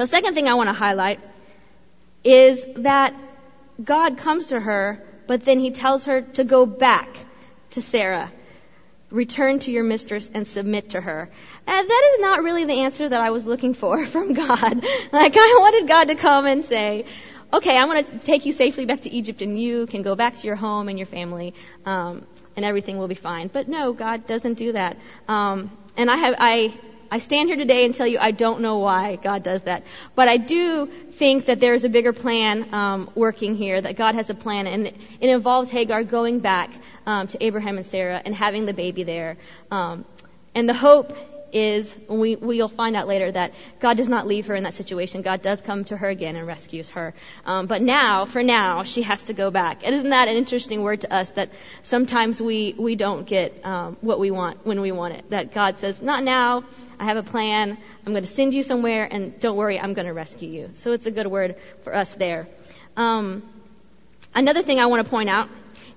The 0.00 0.06
second 0.06 0.32
thing 0.32 0.48
I 0.48 0.54
want 0.54 0.70
to 0.70 0.72
highlight 0.72 1.20
is 2.24 2.64
that 2.76 3.14
God 3.84 4.16
comes 4.16 4.46
to 4.46 4.58
her, 4.58 4.98
but 5.26 5.44
then 5.44 5.58
he 5.58 5.72
tells 5.72 6.06
her 6.06 6.22
to 6.22 6.44
go 6.44 6.64
back 6.64 7.14
to 7.72 7.82
Sarah 7.82 8.32
return 9.10 9.58
to 9.58 9.70
your 9.70 9.84
mistress 9.84 10.30
and 10.32 10.46
submit 10.46 10.90
to 10.90 11.02
her. 11.02 11.28
And 11.66 11.90
that 11.90 12.10
is 12.12 12.20
not 12.20 12.42
really 12.42 12.64
the 12.64 12.80
answer 12.80 13.10
that 13.10 13.20
I 13.20 13.28
was 13.28 13.44
looking 13.44 13.74
for 13.74 14.06
from 14.14 14.32
God. 14.32 14.82
Like 15.12 15.36
I 15.36 15.56
wanted 15.60 15.86
God 15.86 16.04
to 16.04 16.14
come 16.14 16.46
and 16.46 16.64
say, 16.64 17.04
okay, 17.52 17.76
I'm 17.76 17.88
going 17.88 18.02
to 18.02 18.18
take 18.20 18.46
you 18.46 18.52
safely 18.52 18.86
back 18.86 19.02
to 19.02 19.10
Egypt 19.10 19.42
and 19.42 19.60
you 19.60 19.86
can 19.86 20.00
go 20.00 20.14
back 20.14 20.36
to 20.36 20.46
your 20.46 20.56
home 20.56 20.88
and 20.88 20.98
your 20.98 21.06
family, 21.06 21.52
um, 21.84 22.24
and 22.56 22.64
everything 22.64 22.96
will 22.96 23.08
be 23.08 23.14
fine. 23.16 23.48
But 23.48 23.68
no, 23.68 23.92
God 23.92 24.26
doesn't 24.26 24.54
do 24.54 24.72
that. 24.72 24.96
Um, 25.28 25.70
and 25.98 26.10
I 26.10 26.16
have, 26.16 26.36
I, 26.38 26.72
I 27.10 27.18
stand 27.18 27.48
here 27.48 27.56
today 27.56 27.84
and 27.84 27.94
tell 27.94 28.06
you 28.06 28.18
I 28.20 28.30
don't 28.30 28.60
know 28.60 28.78
why 28.78 29.16
God 29.16 29.42
does 29.42 29.62
that. 29.62 29.82
But 30.14 30.28
I 30.28 30.36
do 30.36 30.86
think 30.86 31.46
that 31.46 31.58
there 31.58 31.74
is 31.74 31.84
a 31.84 31.88
bigger 31.88 32.12
plan 32.12 32.72
um, 32.72 33.10
working 33.14 33.56
here, 33.56 33.80
that 33.80 33.96
God 33.96 34.14
has 34.14 34.30
a 34.30 34.34
plan, 34.34 34.66
and 34.66 34.86
it, 34.86 34.96
involves 35.20 35.70
Hagar 35.70 36.04
going 36.04 36.38
back 36.38 36.70
um, 37.06 37.26
to 37.28 37.44
Abraham 37.44 37.76
and 37.76 37.86
Sarah 37.86 38.22
and 38.24 38.34
having 38.34 38.64
the 38.64 38.74
baby 38.74 39.02
there. 39.02 39.36
Um, 39.70 40.04
and 40.54 40.68
the 40.68 40.74
hope 40.74 41.16
is, 41.52 41.96
we, 42.08 42.36
we'll 42.36 42.68
find 42.68 42.96
out 42.96 43.08
later, 43.08 43.30
that 43.32 43.52
God 43.80 43.96
does 43.96 44.08
not 44.08 44.26
leave 44.26 44.46
her 44.46 44.54
in 44.54 44.64
that 44.64 44.74
situation. 44.74 45.22
God 45.22 45.42
does 45.42 45.60
come 45.60 45.84
to 45.84 45.96
her 45.96 46.08
again 46.08 46.36
and 46.36 46.46
rescues 46.46 46.88
her. 46.90 47.14
Um, 47.44 47.66
but 47.66 47.82
now, 47.82 48.24
for 48.24 48.42
now, 48.42 48.82
she 48.82 49.02
has 49.02 49.24
to 49.24 49.32
go 49.32 49.50
back. 49.50 49.82
And 49.84 49.94
isn't 49.94 50.10
that 50.10 50.28
an 50.28 50.36
interesting 50.36 50.82
word 50.82 51.02
to 51.02 51.12
us 51.12 51.32
that 51.32 51.50
sometimes 51.82 52.40
we, 52.40 52.74
we 52.78 52.96
don't 52.96 53.26
get 53.26 53.64
um, 53.64 53.96
what 54.00 54.18
we 54.18 54.30
want 54.30 54.64
when 54.66 54.80
we 54.80 54.92
want 54.92 55.14
it? 55.14 55.30
That 55.30 55.52
God 55.52 55.78
says, 55.78 56.00
not 56.00 56.22
now, 56.22 56.64
I 56.98 57.04
have 57.04 57.16
a 57.16 57.22
plan, 57.22 57.78
I'm 58.06 58.12
going 58.12 58.24
to 58.24 58.28
send 58.28 58.54
you 58.54 58.62
somewhere, 58.62 59.08
and 59.10 59.38
don't 59.40 59.56
worry, 59.56 59.78
I'm 59.78 59.94
going 59.94 60.06
to 60.06 60.14
rescue 60.14 60.48
you. 60.48 60.70
So 60.74 60.92
it's 60.92 61.06
a 61.06 61.10
good 61.10 61.26
word 61.26 61.56
for 61.84 61.94
us 61.94 62.14
there. 62.14 62.48
Um, 62.96 63.42
another 64.34 64.62
thing 64.62 64.78
I 64.78 64.86
want 64.86 65.04
to 65.04 65.10
point 65.10 65.28
out 65.28 65.48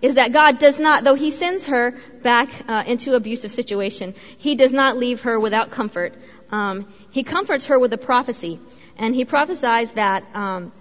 is 0.03 0.15
that 0.15 0.31
God 0.31 0.59
does 0.59 0.77
not, 0.77 1.03
though 1.03 1.15
He 1.15 1.31
sends 1.31 1.65
her 1.65 1.95
back 2.21 2.49
uh, 2.67 2.83
into 2.85 3.15
abusive 3.15 3.51
situation, 3.51 4.13
He 4.37 4.53
does 4.53 4.71
not 4.71 4.97
leave 4.97 5.21
her 5.21 5.39
without 5.39 5.71
comfort. 5.71 6.13
Um, 6.51 6.93
he 7.09 7.23
comforts 7.23 7.65
her 7.65 7.79
with 7.79 7.93
a 7.93 7.97
prophecy, 7.97 8.59
and 8.97 9.15
He 9.15 9.25
prophesies 9.25 9.93
that 9.93 10.23
um, 10.35 10.71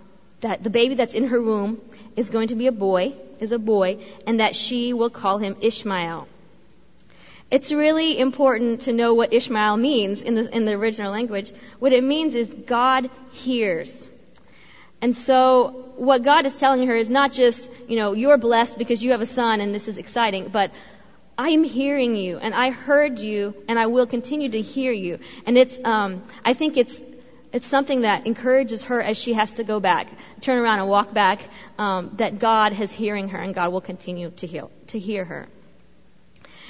that 0.42 0.62
the 0.62 0.70
baby 0.70 0.94
that's 0.94 1.14
in 1.14 1.28
her 1.28 1.40
womb 1.40 1.80
is 2.16 2.28
going 2.28 2.48
to 2.48 2.56
be 2.56 2.66
a 2.66 2.72
boy, 2.72 3.14
is 3.40 3.52
a 3.52 3.58
boy, 3.58 3.98
and 4.26 4.40
that 4.40 4.54
she 4.54 4.92
will 4.92 5.10
call 5.10 5.38
him 5.38 5.56
Ishmael. 5.60 6.28
It's 7.50 7.72
really 7.72 8.18
important 8.18 8.82
to 8.82 8.92
know 8.92 9.14
what 9.14 9.32
Ishmael 9.32 9.76
means 9.76 10.22
in 10.22 10.34
the, 10.34 10.54
in 10.54 10.64
the 10.64 10.72
original 10.72 11.12
language. 11.12 11.52
What 11.78 11.92
it 11.92 12.02
means 12.02 12.34
is 12.34 12.48
God 12.48 13.10
hears. 13.30 14.06
And 15.00 15.16
so 15.16 15.81
what 15.96 16.22
God 16.22 16.46
is 16.46 16.56
telling 16.56 16.86
her 16.86 16.94
is 16.94 17.10
not 17.10 17.32
just, 17.32 17.70
you 17.88 17.96
know, 17.96 18.12
you're 18.12 18.38
blessed 18.38 18.78
because 18.78 19.02
you 19.02 19.10
have 19.12 19.20
a 19.20 19.26
son 19.26 19.60
and 19.60 19.74
this 19.74 19.88
is 19.88 19.98
exciting, 19.98 20.48
but 20.48 20.70
I'm 21.36 21.64
hearing 21.64 22.16
you 22.16 22.38
and 22.38 22.54
I 22.54 22.70
heard 22.70 23.18
you 23.18 23.54
and 23.68 23.78
I 23.78 23.86
will 23.86 24.06
continue 24.06 24.50
to 24.50 24.60
hear 24.60 24.92
you. 24.92 25.18
And 25.46 25.56
it's, 25.56 25.78
um, 25.84 26.22
I 26.44 26.54
think 26.54 26.76
it's, 26.76 27.00
it's 27.52 27.66
something 27.66 28.02
that 28.02 28.26
encourages 28.26 28.84
her 28.84 29.00
as 29.02 29.18
she 29.18 29.34
has 29.34 29.54
to 29.54 29.64
go 29.64 29.80
back, 29.80 30.08
turn 30.40 30.58
around 30.58 30.80
and 30.80 30.88
walk 30.88 31.12
back, 31.12 31.40
um, 31.78 32.12
that 32.16 32.38
God 32.38 32.78
is 32.78 32.92
hearing 32.92 33.28
her 33.30 33.38
and 33.38 33.54
God 33.54 33.72
will 33.72 33.80
continue 33.80 34.30
to 34.30 34.46
heal, 34.46 34.70
to 34.88 34.98
hear 34.98 35.24
her. 35.24 35.48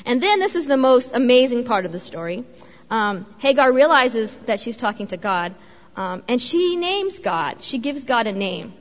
And 0.05 0.23
then 0.23 0.41
this 0.41 0.57
is 0.57 0.67
the 0.67 0.77
most 0.77 1.15
amazing 1.15 1.65
part 1.65 1.87
of 1.87 1.93
the 1.93 2.01
story. 2.01 2.45
Um, 2.91 3.27
Hagar 3.39 3.73
realizes 3.73 4.37
that 4.47 4.61
she's 4.61 4.77
talking 4.77 5.07
to 5.09 5.17
God, 5.17 5.55
Um, 5.95 6.23
and 6.27 6.41
she 6.41 6.77
names 6.77 7.19
God. 7.19 7.59
She 7.61 7.79
gives 7.79 8.05
God 8.05 8.27
a 8.27 8.33
name. 8.33 8.73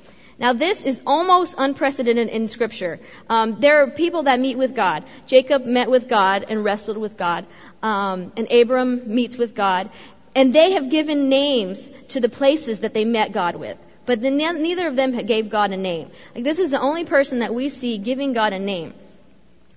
Now, 0.41 0.53
this 0.53 0.81
is 0.83 0.99
almost 1.05 1.53
unprecedented 1.55 2.27
in 2.27 2.47
Scripture. 2.47 2.99
Um, 3.29 3.59
there 3.59 3.83
are 3.83 3.91
people 3.91 4.23
that 4.23 4.39
meet 4.39 4.57
with 4.57 4.73
God. 4.75 5.03
Jacob 5.27 5.65
met 5.65 5.91
with 5.91 6.09
God 6.09 6.43
and 6.49 6.63
wrestled 6.63 6.97
with 6.97 7.15
God, 7.15 7.45
um, 7.83 8.33
and 8.35 8.51
Abram 8.51 9.13
meets 9.13 9.37
with 9.37 9.53
God, 9.53 9.91
and 10.35 10.51
they 10.51 10.71
have 10.71 10.89
given 10.89 11.29
names 11.29 11.91
to 12.09 12.19
the 12.19 12.27
places 12.27 12.79
that 12.79 12.95
they 12.95 13.05
met 13.05 13.33
God 13.33 13.55
with. 13.55 13.77
But 14.07 14.21
then 14.21 14.37
neither 14.37 14.87
of 14.87 14.95
them 14.95 15.11
gave 15.27 15.51
God 15.51 15.71
a 15.73 15.77
name. 15.77 16.09
Like 16.33 16.43
this 16.43 16.57
is 16.57 16.71
the 16.71 16.81
only 16.81 17.05
person 17.05 17.39
that 17.39 17.53
we 17.53 17.69
see 17.69 17.99
giving 17.99 18.33
God 18.33 18.51
a 18.51 18.57
name. 18.57 18.95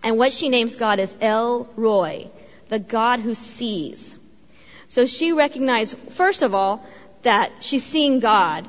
And 0.03 0.17
what 0.17 0.33
she 0.33 0.49
names 0.49 0.77
God 0.77 0.99
is 0.99 1.15
El 1.21 1.69
Roi, 1.77 2.31
the 2.71 2.79
God 2.79 3.21
who 3.21 3.35
sees. 3.35 4.17
So 4.89 5.05
she 5.05 5.33
recognized, 5.33 5.99
first 6.13 6.43
of 6.43 6.55
all, 6.55 6.87
that 7.23 7.53
she's 7.61 7.85
seeing 7.85 8.21
God, 8.21 8.67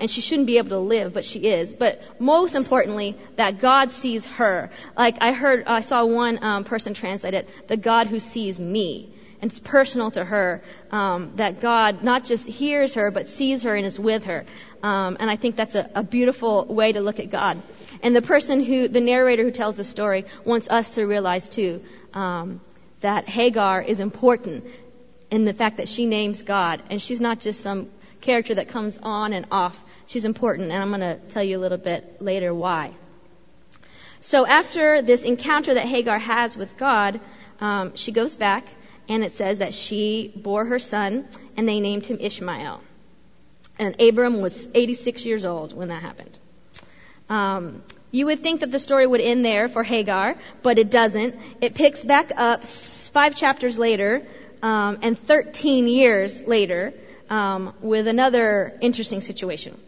and 0.00 0.10
she 0.10 0.20
shouldn't 0.20 0.46
be 0.46 0.58
able 0.58 0.70
to 0.70 0.78
live, 0.78 1.12
but 1.12 1.24
she 1.24 1.40
is. 1.40 1.74
But 1.74 2.00
most 2.18 2.56
importantly, 2.56 3.16
that 3.36 3.58
God 3.58 3.92
sees 3.92 4.26
her. 4.26 4.70
Like 4.96 5.18
I 5.20 5.32
heard, 5.32 5.64
I 5.66 5.80
saw 5.80 6.04
one 6.04 6.42
um, 6.42 6.64
person 6.64 6.94
translate 6.94 7.34
it, 7.34 7.48
the 7.68 7.76
God 7.76 8.06
who 8.06 8.18
sees 8.18 8.58
me. 8.58 9.12
And 9.40 9.50
it's 9.50 9.60
personal 9.60 10.10
to 10.12 10.24
her 10.24 10.62
um, 10.90 11.32
that 11.36 11.60
God 11.60 12.02
not 12.02 12.24
just 12.24 12.44
hears 12.48 12.94
her, 12.94 13.12
but 13.12 13.28
sees 13.28 13.62
her 13.62 13.74
and 13.76 13.86
is 13.86 13.98
with 13.98 14.24
her. 14.24 14.44
Um, 14.82 15.16
and 15.20 15.30
I 15.30 15.36
think 15.36 15.54
that's 15.54 15.76
a, 15.76 15.88
a 15.94 16.02
beautiful 16.02 16.64
way 16.64 16.90
to 16.92 17.00
look 17.00 17.20
at 17.20 17.30
God. 17.30 17.62
And 18.02 18.16
the 18.16 18.22
person 18.22 18.64
who, 18.64 18.88
the 18.88 19.00
narrator 19.00 19.44
who 19.44 19.52
tells 19.52 19.76
the 19.76 19.84
story, 19.84 20.24
wants 20.44 20.68
us 20.68 20.94
to 20.96 21.04
realize 21.04 21.48
too 21.48 21.84
um, 22.14 22.60
that 23.00 23.28
Hagar 23.28 23.80
is 23.80 24.00
important 24.00 24.64
in 25.30 25.44
the 25.44 25.54
fact 25.54 25.76
that 25.76 25.88
she 25.88 26.06
names 26.06 26.42
God, 26.42 26.82
and 26.90 27.00
she's 27.00 27.20
not 27.20 27.38
just 27.38 27.60
some 27.60 27.90
character 28.20 28.54
that 28.54 28.68
comes 28.68 28.98
on 29.02 29.32
and 29.32 29.46
off. 29.50 29.82
She's 30.06 30.24
important, 30.24 30.70
and 30.72 30.82
I'm 30.82 30.88
going 30.88 31.00
to 31.00 31.16
tell 31.28 31.42
you 31.42 31.58
a 31.58 31.62
little 31.62 31.78
bit 31.78 32.20
later 32.20 32.54
why. 32.54 32.92
So 34.20 34.46
after 34.46 35.02
this 35.02 35.22
encounter 35.22 35.74
that 35.74 35.86
Hagar 35.86 36.18
has 36.18 36.56
with 36.56 36.76
God, 36.76 37.20
um, 37.60 37.94
she 37.94 38.12
goes 38.12 38.36
back, 38.36 38.66
and 39.08 39.24
it 39.24 39.32
says 39.32 39.58
that 39.58 39.74
she 39.74 40.32
bore 40.34 40.64
her 40.64 40.78
son, 40.78 41.26
and 41.56 41.68
they 41.68 41.80
named 41.80 42.06
him 42.06 42.18
Ishmael. 42.20 42.80
And 43.78 44.00
Abram 44.00 44.40
was 44.40 44.68
86 44.74 45.24
years 45.24 45.44
old 45.44 45.74
when 45.74 45.88
that 45.88 46.02
happened. 46.02 46.36
Um, 47.28 47.82
you 48.10 48.26
would 48.26 48.40
think 48.40 48.60
that 48.60 48.70
the 48.70 48.78
story 48.78 49.06
would 49.06 49.20
end 49.20 49.44
there 49.44 49.68
for 49.68 49.82
Hagar, 49.82 50.34
but 50.62 50.78
it 50.78 50.90
doesn't. 50.90 51.36
It 51.60 51.74
picks 51.74 52.02
back 52.02 52.32
up 52.36 52.64
five 52.64 53.36
chapters 53.36 53.78
later 53.78 54.26
um, 54.62 54.98
and 55.02 55.18
13 55.18 55.86
years 55.86 56.42
later 56.42 56.92
with 57.80 58.06
another 58.06 58.76
interesting 58.80 59.20
situation. 59.20 59.78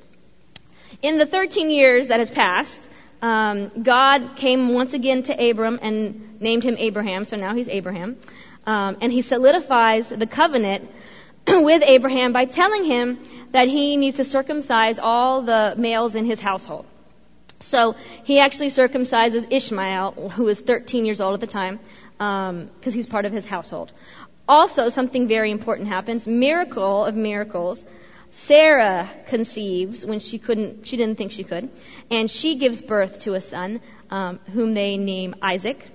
In 1.02 1.18
the 1.18 1.26
13 1.26 1.70
years 1.70 2.08
that 2.08 2.20
has 2.20 2.30
passed, 2.30 2.86
um, 3.22 3.70
God 3.82 4.36
came 4.36 4.74
once 4.74 4.92
again 4.92 5.22
to 5.24 5.50
Abram 5.50 5.78
and 5.82 6.40
named 6.40 6.64
him 6.64 6.76
Abraham, 6.78 7.24
so 7.24 7.36
now 7.36 7.54
he's 7.54 7.68
Abraham. 7.68 8.16
Um, 8.66 8.98
and 9.00 9.12
he 9.12 9.22
solidifies 9.22 10.08
the 10.08 10.26
covenant 10.26 10.90
with 11.48 11.82
Abraham 11.84 12.32
by 12.32 12.44
telling 12.44 12.84
him 12.84 13.18
that 13.52 13.68
he 13.68 13.96
needs 13.96 14.16
to 14.16 14.24
circumcise 14.24 14.98
all 14.98 15.42
the 15.42 15.74
males 15.76 16.14
in 16.14 16.24
his 16.24 16.40
household. 16.40 16.86
So 17.58 17.94
he 18.24 18.40
actually 18.40 18.68
circumcises 18.68 19.46
Ishmael, 19.50 20.30
who 20.30 20.48
is 20.48 20.60
13 20.60 21.04
years 21.04 21.20
old 21.20 21.34
at 21.34 21.40
the 21.40 21.46
time, 21.46 21.78
because 22.16 22.48
um, 22.50 22.70
he's 22.92 23.06
part 23.06 23.26
of 23.26 23.32
his 23.32 23.44
household. 23.44 23.92
Also, 24.50 24.88
something 24.88 25.28
very 25.28 25.52
important 25.52 25.86
happens. 25.86 26.26
Miracle 26.26 27.04
of 27.04 27.14
miracles. 27.14 27.84
Sarah 28.32 29.08
conceives 29.28 30.04
when 30.04 30.18
she 30.18 30.40
couldn't, 30.40 30.88
she 30.88 30.96
didn't 30.96 31.18
think 31.18 31.30
she 31.30 31.44
could, 31.44 31.68
and 32.10 32.28
she 32.28 32.56
gives 32.56 32.82
birth 32.82 33.20
to 33.20 33.34
a 33.34 33.40
son, 33.40 33.80
um, 34.10 34.40
whom 34.52 34.74
they 34.74 34.96
name 34.96 35.36
Isaac. 35.40 35.86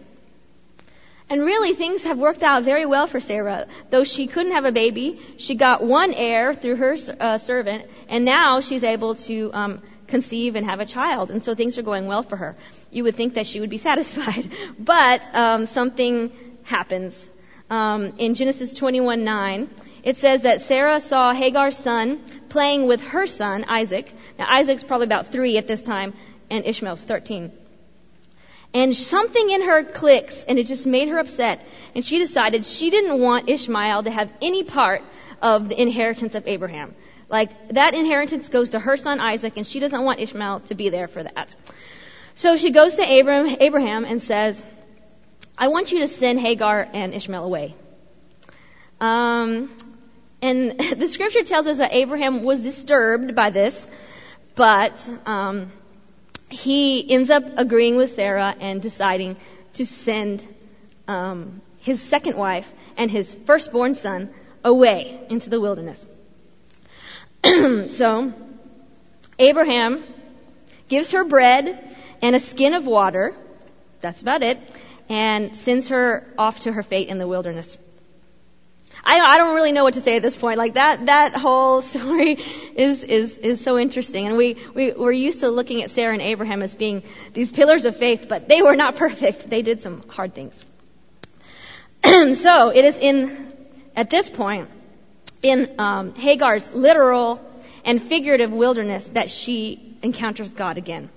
And 1.30 1.42
really, 1.42 1.74
things 1.74 2.06
have 2.06 2.18
worked 2.18 2.44
out 2.44 2.64
very 2.64 2.86
well 2.86 3.08
for 3.08 3.20
Sarah. 3.20 3.68
Though 3.90 4.06
she 4.06 4.26
couldn't 4.28 4.54
have 4.54 4.64
a 4.64 4.72
baby, 4.72 5.20
she 5.36 5.56
got 5.56 5.84
one 5.84 6.14
heir 6.14 6.54
through 6.54 6.78
her 6.78 6.96
uh, 7.20 7.38
servant, 7.38 7.90
and 8.08 8.24
now 8.24 8.62
she's 8.62 8.86
able 8.86 9.16
to 9.16 9.52
um, 9.54 9.82
conceive 10.08 10.56
and 10.56 10.66
have 10.66 10.80
a 10.80 10.86
child. 10.86 11.30
And 11.30 11.44
so 11.44 11.56
things 11.56 11.78
are 11.78 11.84
going 11.92 12.08
well 12.08 12.24
for 12.24 12.38
her. 12.38 12.56
You 12.90 13.04
would 13.04 13.16
think 13.16 13.34
that 13.34 13.48
she 13.48 13.60
would 13.60 13.70
be 13.70 13.84
satisfied, 13.90 14.50
but 14.80 15.36
um, 15.36 15.66
something 15.66 16.32
happens 16.64 17.32
um, 17.70 18.14
in 18.18 18.34
Genesis 18.34 18.80
21:9, 18.80 19.70
it 20.04 20.16
says 20.16 20.42
that 20.42 20.62
Sarah 20.62 21.00
saw 21.00 21.34
Hagar's 21.34 21.78
son 21.78 22.20
playing 22.50 22.88
with 22.88 23.04
her 23.04 23.26
son 23.26 23.66
Isaac. 23.68 24.12
Now 24.38 24.46
Isaac's 24.50 24.84
probably 24.84 25.08
about 25.08 25.28
three 25.28 25.58
at 25.58 25.68
this 25.68 25.82
time, 25.82 26.14
and 26.50 26.66
Ishmael's 26.66 27.04
13. 27.04 27.52
And 28.74 28.96
something 28.96 29.50
in 29.50 29.62
her 29.64 29.84
clicks, 29.84 30.44
and 30.44 30.60
it 30.60 30.68
just 30.68 30.86
made 30.86 31.08
her 31.08 31.18
upset. 31.18 31.66
And 31.96 32.04
she 32.04 32.20
decided 32.20 32.66
she 32.66 32.90
didn't 32.90 33.20
want 33.20 33.50
Ishmael 33.50 34.04
to 34.04 34.12
have 34.12 34.30
any 34.42 34.64
part 34.64 35.02
of 35.42 35.70
the 35.70 35.82
inheritance 35.82 36.36
of 36.36 36.46
Abraham. 36.46 36.94
Like 37.30 37.70
that 37.70 37.94
inheritance 37.94 38.50
goes 38.50 38.72
to 38.72 38.80
her 38.80 38.98
son 38.98 39.20
Isaac, 39.20 39.54
and 39.58 39.66
she 39.66 39.80
doesn't 39.80 40.04
want 40.04 40.20
Ishmael 40.20 40.60
to 40.72 40.76
be 40.76 40.90
there 40.90 41.08
for 41.08 41.24
that. 41.24 41.56
So 42.36 42.58
she 42.58 42.72
goes 42.72 42.98
to 42.98 43.04
Abraham, 43.04 43.58
Abraham 43.60 44.06
and 44.06 44.22
says, 44.22 44.64
I 45.58 45.70
want 45.70 45.92
you 45.92 46.00
to 46.00 46.08
send 46.08 46.40
Hagar 46.40 46.88
and 46.92 47.14
Ishmael 47.14 47.44
away. 47.44 47.76
Um, 49.00 49.72
and 50.42 50.80
the 50.98 51.08
scripture 51.08 51.44
tells 51.44 51.68
us 51.68 51.78
that 51.78 51.94
Abraham 51.94 52.44
was 52.44 52.62
disturbed 52.64 53.36
by 53.36 53.52
this, 53.52 53.88
but 54.56 55.10
um, 55.26 55.72
he 56.50 57.10
ends 57.10 57.30
up 57.30 57.44
agreeing 57.56 57.96
with 57.96 58.10
Sarah 58.10 58.54
and 58.60 58.82
deciding 58.82 59.38
to 59.76 59.86
send 59.86 60.46
um, 61.08 61.62
his 61.80 62.02
second 62.02 62.38
wife 62.38 62.72
and 62.98 63.10
his 63.10 63.34
firstborn 63.34 63.96
son 63.96 64.32
away 64.64 65.26
into 65.30 65.50
the 65.50 65.62
wilderness. 65.62 66.06
so, 67.90 68.34
Abraham 69.40 70.04
gives 70.90 71.12
her 71.12 71.24
bread 71.24 71.96
and 72.22 72.36
a 72.36 72.40
skin 72.40 72.74
of 72.74 72.86
water. 72.86 73.34
That's 74.02 74.22
about 74.22 74.42
it 74.42 74.60
and 75.10 75.56
sends 75.56 75.90
her 75.90 76.26
off 76.38 76.62
to 76.62 76.72
her 76.72 76.84
fate 76.84 77.10
in 77.10 77.18
the 77.18 77.28
wilderness. 77.28 77.78
I, 79.04 79.20
I 79.20 79.38
don't 79.38 79.56
really 79.56 79.72
know 79.72 79.84
what 79.84 79.94
to 79.94 80.02
say 80.02 80.16
at 80.16 80.24
this 80.24 80.36
point. 80.36 80.58
Like 80.58 80.74
that, 80.76 81.06
that 81.06 81.36
whole 81.36 81.82
story 81.94 82.40
is, 82.76 83.04
is, 83.04 83.38
is 83.38 83.62
so 83.62 83.78
interesting. 83.78 84.28
And 84.28 84.36
we, 84.36 84.58
we, 84.74 84.94
we're 84.94 85.12
used 85.12 85.42
to 85.42 85.50
looking 85.50 85.84
at 85.84 85.92
Sarah 85.92 86.14
and 86.14 86.22
Abraham 86.22 86.64
as 86.64 86.74
being 86.74 87.04
these 87.34 87.52
pillars 87.52 87.86
of 87.86 87.96
faith, 87.96 88.26
but 88.28 88.48
they 88.48 88.62
were 88.62 88.76
not 88.76 88.96
perfect. 89.06 89.50
They 89.50 89.62
did 89.62 89.82
some 89.82 90.02
hard 90.10 90.34
things. 90.34 90.64
so 92.04 92.70
it 92.70 92.86
is 92.86 92.98
in, 92.98 93.54
at 93.96 94.10
this 94.10 94.30
point, 94.30 94.70
in 95.44 95.76
um, 95.78 96.16
Hagar's 96.16 96.72
literal 96.72 97.40
and 97.84 98.02
figurative 98.02 98.52
wilderness 98.52 99.06
that 99.10 99.30
she 99.30 99.98
encounters 100.02 100.54
God 100.54 100.78
again. 100.78 101.10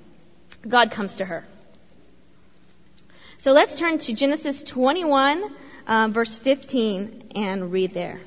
God 0.67 0.91
comes 0.91 1.17
to 1.17 1.25
her. 1.25 1.47
So 3.41 3.53
let's 3.53 3.77
turn 3.77 3.99
to 3.99 4.15
Genesis 4.15 4.65
21, 4.65 5.55
uh, 5.87 6.09
verse 6.11 6.37
15, 6.37 7.31
and 7.37 7.71
read 7.71 7.95
there. 7.95 8.21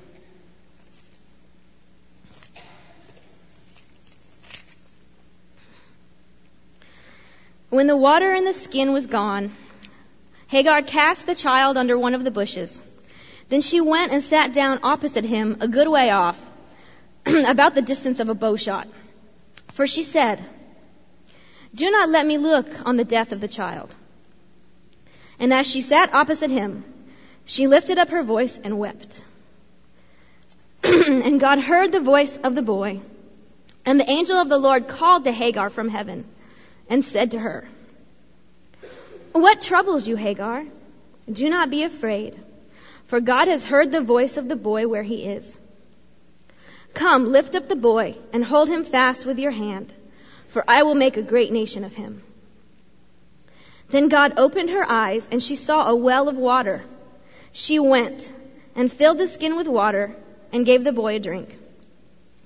When 7.69 7.87
the 7.87 7.97
water 7.97 8.33
in 8.33 8.45
the 8.45 8.53
skin 8.53 8.93
was 8.93 9.07
gone, 9.07 9.53
Hagar 10.47 10.81
cast 10.81 11.25
the 11.25 11.35
child 11.35 11.77
under 11.77 11.97
one 11.97 12.15
of 12.15 12.23
the 12.23 12.31
bushes. 12.31 12.79
Then 13.49 13.59
she 13.59 13.81
went 13.81 14.13
and 14.13 14.23
sat 14.23 14.53
down 14.53 14.79
opposite 14.81 15.25
him, 15.25 15.57
a 15.59 15.67
good 15.67 15.89
way 15.89 16.09
off, 16.09 16.41
about 17.25 17.75
the 17.75 17.81
distance 17.81 18.21
of 18.21 18.29
a 18.29 18.33
bow 18.33 18.55
shot. 18.55 18.87
For 19.73 19.87
she 19.87 20.03
said, 20.03 20.41
Do 21.75 21.91
not 21.91 22.07
let 22.07 22.25
me 22.25 22.37
look 22.37 22.67
on 22.85 22.95
the 22.95 23.03
death 23.03 23.33
of 23.33 23.41
the 23.41 23.49
child. 23.49 23.93
And 25.41 25.51
as 25.51 25.65
she 25.65 25.81
sat 25.81 26.13
opposite 26.13 26.51
him, 26.51 26.83
she 27.45 27.65
lifted 27.65 27.97
up 27.97 28.09
her 28.09 28.21
voice 28.21 28.59
and 28.63 28.77
wept. 28.77 29.23
and 30.83 31.39
God 31.39 31.59
heard 31.59 31.91
the 31.91 31.99
voice 31.99 32.37
of 32.37 32.53
the 32.53 32.61
boy. 32.61 33.01
And 33.83 33.99
the 33.99 34.09
angel 34.09 34.37
of 34.37 34.49
the 34.49 34.59
Lord 34.59 34.87
called 34.87 35.23
to 35.23 35.31
Hagar 35.31 35.71
from 35.71 35.89
heaven 35.89 36.25
and 36.87 37.03
said 37.03 37.31
to 37.31 37.39
her, 37.39 37.67
What 39.31 39.61
troubles 39.61 40.07
you, 40.07 40.15
Hagar? 40.15 40.63
Do 41.31 41.49
not 41.49 41.71
be 41.71 41.81
afraid, 41.85 42.39
for 43.05 43.19
God 43.19 43.47
has 43.47 43.65
heard 43.65 43.91
the 43.91 44.01
voice 44.01 44.37
of 44.37 44.47
the 44.47 44.55
boy 44.55 44.87
where 44.87 45.01
he 45.01 45.23
is. 45.23 45.57
Come, 46.93 47.25
lift 47.25 47.55
up 47.55 47.67
the 47.67 47.75
boy 47.75 48.15
and 48.31 48.45
hold 48.45 48.69
him 48.69 48.83
fast 48.83 49.25
with 49.25 49.39
your 49.39 49.51
hand, 49.51 49.91
for 50.49 50.63
I 50.67 50.83
will 50.83 50.93
make 50.93 51.17
a 51.17 51.23
great 51.23 51.51
nation 51.51 51.83
of 51.83 51.95
him. 51.95 52.21
Then 53.91 54.07
God 54.07 54.33
opened 54.37 54.69
her 54.69 54.89
eyes 54.89 55.27
and 55.31 55.43
she 55.43 55.55
saw 55.55 55.87
a 55.87 55.95
well 55.95 56.29
of 56.29 56.37
water. 56.37 56.83
She 57.51 57.79
went 57.79 58.31
and 58.75 58.91
filled 58.91 59.17
the 59.17 59.27
skin 59.27 59.57
with 59.57 59.67
water 59.67 60.15
and 60.53 60.65
gave 60.65 60.83
the 60.83 60.93
boy 60.93 61.15
a 61.15 61.19
drink. 61.19 61.57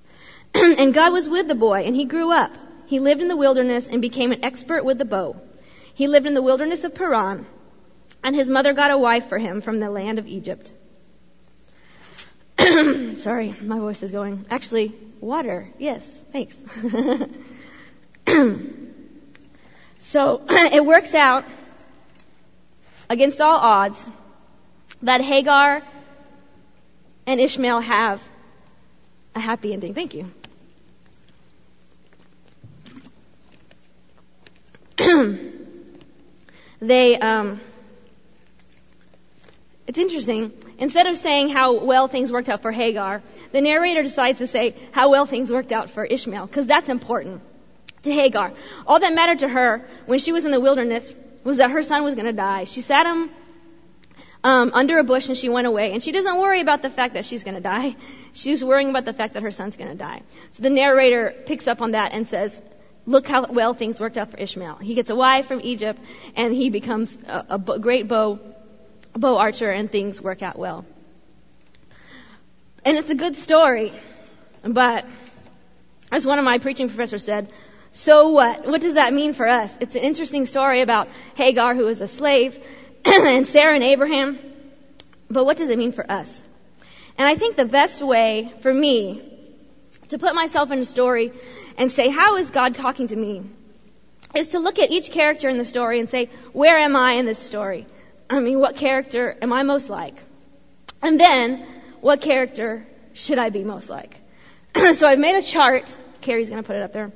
and 0.56 0.94
God 0.94 1.12
was 1.14 1.30
with 1.30 1.48
the 1.48 1.56
boy, 1.56 1.84
and 1.84 1.96
he 1.96 2.06
grew 2.06 2.32
up. 2.32 2.52
He 2.88 3.00
lived 3.00 3.22
in 3.22 3.28
the 3.28 3.38
wilderness 3.38 3.88
and 3.88 4.02
became 4.02 4.32
an 4.32 4.44
expert 4.44 4.86
with 4.86 4.98
the 4.98 5.06
bow. 5.06 5.36
He 5.94 6.08
lived 6.08 6.26
in 6.26 6.34
the 6.34 6.42
wilderness 6.42 6.84
of 6.84 6.96
Paran, 6.96 7.46
and 8.24 8.36
his 8.36 8.50
mother 8.50 8.74
got 8.74 8.92
a 8.92 8.98
wife 8.98 9.28
for 9.28 9.38
him 9.38 9.62
from 9.62 9.80
the 9.80 9.90
land 9.90 10.18
of 10.18 10.28
Egypt. 10.28 10.72
Sorry, 13.18 13.56
my 13.62 13.80
voice 13.80 14.02
is 14.02 14.12
going. 14.12 14.46
Actually, 14.50 14.94
water. 15.20 15.70
Yes, 15.78 16.22
thanks. 16.32 16.56
so 20.06 20.40
it 20.50 20.86
works 20.86 21.16
out 21.16 21.46
against 23.10 23.42
all 23.42 23.58
odds 23.58 24.06
that 25.02 25.20
Hagar 25.20 25.82
and 27.26 27.40
Ishmael 27.40 27.80
have 27.82 28.30
a 29.34 29.40
happy 29.40 29.74
ending. 29.74 29.96
Thank 29.96 30.14
you. 30.14 30.32
they, 36.80 37.18
um, 37.18 37.60
it's 39.88 39.98
interesting. 39.98 40.54
Instead 40.78 41.08
of 41.08 41.18
saying 41.18 41.50
how 41.50 41.84
well 41.84 42.08
things 42.08 42.32
worked 42.32 42.50
out 42.50 42.62
for 42.62 42.72
Hagar, 42.72 43.24
the 43.52 43.62
narrator 43.62 44.04
decides 44.04 44.38
to 44.38 44.46
say 44.46 44.76
how 44.92 45.10
well 45.10 45.26
things 45.26 45.52
worked 45.52 45.72
out 45.72 45.90
for 45.90 46.06
Ishmael, 46.06 46.46
because 46.46 46.68
that's 46.68 46.90
important 46.90 47.42
to 48.06 48.12
Hagar. 48.12 48.54
All 48.88 49.00
that 49.00 49.14
mattered 49.14 49.40
to 49.40 49.50
her 49.50 49.88
when 50.06 50.20
she 50.20 50.32
was 50.32 50.46
in 50.46 50.52
the 50.52 50.60
wilderness 50.60 51.14
was 51.44 51.58
that 51.58 51.72
her 51.72 51.84
son 51.84 52.04
was 52.04 52.16
going 52.16 52.26
to 52.26 52.34
die. 52.34 52.64
She 52.64 52.82
sat 52.82 53.06
him 53.06 53.30
um, 54.44 54.72
under 54.74 55.00
a 55.00 55.04
bush 55.04 55.28
and 55.28 55.38
she 55.38 55.50
went 55.50 55.68
away. 55.68 55.92
And 55.92 56.02
she 56.02 56.12
doesn't 56.12 56.38
worry 56.38 56.62
about 56.62 56.82
the 56.82 56.90
fact 56.90 57.16
that 57.16 57.26
she's 57.26 57.44
going 57.44 57.56
to 57.56 57.62
die. 57.62 57.96
She's 58.34 58.64
worrying 58.64 58.90
about 58.90 59.06
the 59.06 59.14
fact 59.14 59.34
that 59.34 59.44
her 59.44 59.52
son's 59.52 59.76
going 59.76 59.90
to 59.90 59.98
die. 59.98 60.22
So 60.52 60.64
the 60.64 60.70
narrator 60.70 61.34
picks 61.46 61.68
up 61.68 61.82
on 61.82 61.92
that 61.92 62.14
and 62.14 62.28
says, 62.28 62.62
look 63.06 63.28
how 63.28 63.46
well 63.48 63.74
things 63.74 64.00
worked 64.00 64.18
out 64.18 64.32
for 64.32 64.38
Ishmael. 64.38 64.78
He 64.78 64.94
gets 64.94 65.10
a 65.10 65.16
wife 65.16 65.48
from 65.48 65.62
Egypt 65.62 66.00
and 66.36 66.54
he 66.54 66.70
becomes 66.70 67.18
a, 67.24 67.46
a 67.50 67.80
great 67.80 68.08
bow, 68.08 68.40
bow 69.16 69.38
archer 69.38 69.70
and 69.70 69.92
things 69.92 70.22
work 70.22 70.42
out 70.44 70.58
well. 70.58 70.86
And 72.84 72.98
it's 72.98 73.10
a 73.10 73.16
good 73.16 73.36
story, 73.36 73.94
but 74.64 75.06
as 76.12 76.28
one 76.28 76.38
of 76.38 76.46
my 76.46 76.60
preaching 76.60 76.88
professors 76.88 77.24
said, 77.24 77.52
so 77.96 78.28
what? 78.28 78.68
What 78.68 78.82
does 78.82 78.96
that 78.96 79.14
mean 79.14 79.32
for 79.32 79.48
us? 79.48 79.78
It's 79.80 79.96
an 79.96 80.02
interesting 80.02 80.46
story 80.48 80.82
about 80.82 81.08
Hagar 81.36 81.74
who 81.74 81.86
was 81.86 82.02
a 82.02 82.10
slave 82.10 82.60
and 83.06 83.48
Sarah 83.48 83.74
and 83.74 83.84
Abraham. 83.86 84.38
But 85.30 85.46
what 85.46 85.56
does 85.56 85.70
it 85.70 85.78
mean 85.78 85.94
for 85.94 86.06
us? 86.12 86.44
And 87.18 87.26
I 87.26 87.36
think 87.36 87.56
the 87.56 87.64
best 87.64 88.04
way 88.04 88.52
for 88.60 88.74
me 88.74 89.22
to 90.10 90.18
put 90.18 90.36
myself 90.36 90.72
in 90.72 90.80
a 90.80 90.86
story 90.86 91.32
and 91.78 91.90
say, 91.90 92.10
how 92.10 92.36
is 92.36 92.52
God 92.52 92.76
talking 92.76 93.08
to 93.08 93.16
me? 93.16 93.44
Is 94.36 94.50
to 94.50 94.60
look 94.60 94.78
at 94.78 94.92
each 94.92 95.12
character 95.12 95.48
in 95.48 95.58
the 95.58 95.64
story 95.64 96.02
and 96.02 96.10
say, 96.10 96.30
where 96.52 96.78
am 96.78 96.98
I 96.98 97.14
in 97.14 97.26
this 97.26 97.40
story? 97.40 97.88
I 98.30 98.42
mean, 98.42 98.60
what 98.60 98.76
character 98.76 99.38
am 99.42 99.54
I 99.54 99.64
most 99.64 99.90
like? 99.90 100.22
And 101.02 101.18
then, 101.18 101.66
what 102.02 102.20
character 102.20 102.86
should 103.14 103.40
I 103.40 103.52
be 103.52 103.64
most 103.64 103.90
like? 103.90 104.20
so 104.92 105.08
I've 105.08 105.20
made 105.20 105.38
a 105.38 105.42
chart, 105.42 105.96
Carrie's 106.20 106.50
gonna 106.50 106.62
put 106.62 106.76
it 106.76 106.82
up 106.82 106.92
there, 106.92 107.14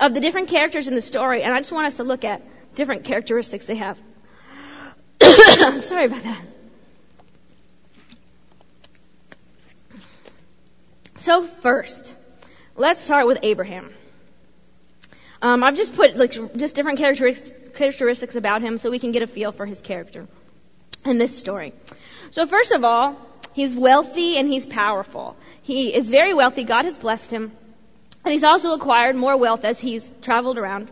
of 0.00 0.14
the 0.14 0.20
different 0.20 0.48
characters 0.48 0.88
in 0.88 0.94
the 0.94 1.00
story, 1.00 1.42
and 1.42 1.54
I 1.54 1.58
just 1.58 1.72
want 1.72 1.86
us 1.86 1.96
to 1.96 2.04
look 2.04 2.24
at 2.24 2.42
different 2.74 3.04
characteristics 3.04 3.66
they 3.66 3.76
have. 3.76 4.00
Sorry 5.82 6.06
about 6.06 6.22
that. 6.22 6.42
So 11.18 11.42
first, 11.44 12.14
let's 12.74 13.00
start 13.00 13.26
with 13.26 13.38
Abraham. 13.42 13.92
Um, 15.40 15.62
I've 15.62 15.76
just 15.76 15.94
put 15.94 16.16
like 16.16 16.32
just 16.56 16.74
different 16.74 16.98
characteristics 16.98 18.36
about 18.36 18.62
him 18.62 18.78
so 18.78 18.90
we 18.90 18.98
can 18.98 19.12
get 19.12 19.22
a 19.22 19.26
feel 19.26 19.52
for 19.52 19.66
his 19.66 19.80
character 19.80 20.26
in 21.04 21.18
this 21.18 21.36
story. 21.36 21.74
So 22.30 22.46
first 22.46 22.72
of 22.72 22.84
all, 22.84 23.16
he's 23.52 23.76
wealthy 23.76 24.38
and 24.38 24.48
he's 24.48 24.66
powerful. 24.66 25.36
He 25.62 25.94
is 25.94 26.10
very 26.10 26.34
wealthy. 26.34 26.64
God 26.64 26.84
has 26.84 26.96
blessed 26.96 27.32
him. 27.32 27.52
And 28.24 28.32
he's 28.32 28.44
also 28.44 28.72
acquired 28.72 29.16
more 29.16 29.36
wealth 29.36 29.64
as 29.64 29.80
he's 29.80 30.12
traveled 30.22 30.58
around. 30.58 30.90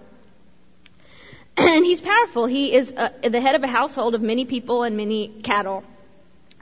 and 1.56 1.84
he's 1.84 2.00
powerful. 2.00 2.46
He 2.46 2.74
is 2.74 2.92
uh, 2.92 3.10
the 3.22 3.40
head 3.40 3.54
of 3.54 3.62
a 3.62 3.68
household 3.68 4.14
of 4.14 4.22
many 4.22 4.44
people 4.44 4.82
and 4.82 4.96
many 4.96 5.28
cattle. 5.28 5.84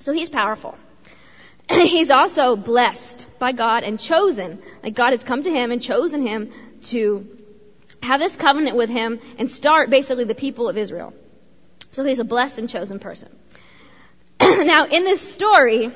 So 0.00 0.12
he's 0.12 0.30
powerful. 0.30 0.76
he's 1.70 2.10
also 2.10 2.56
blessed 2.56 3.26
by 3.38 3.52
God 3.52 3.82
and 3.82 3.98
chosen. 3.98 4.60
Like 4.82 4.94
God 4.94 5.10
has 5.10 5.24
come 5.24 5.42
to 5.42 5.50
him 5.50 5.70
and 5.70 5.82
chosen 5.82 6.26
him 6.26 6.52
to 6.84 7.26
have 8.02 8.20
this 8.20 8.36
covenant 8.36 8.76
with 8.76 8.90
him 8.90 9.20
and 9.38 9.50
start 9.50 9.90
basically 9.90 10.24
the 10.24 10.34
people 10.34 10.68
of 10.68 10.76
Israel. 10.76 11.14
So 11.90 12.04
he's 12.04 12.18
a 12.18 12.24
blessed 12.24 12.58
and 12.58 12.68
chosen 12.68 12.98
person. 12.98 13.28
now 14.40 14.86
in 14.86 15.04
this 15.04 15.20
story, 15.20 15.92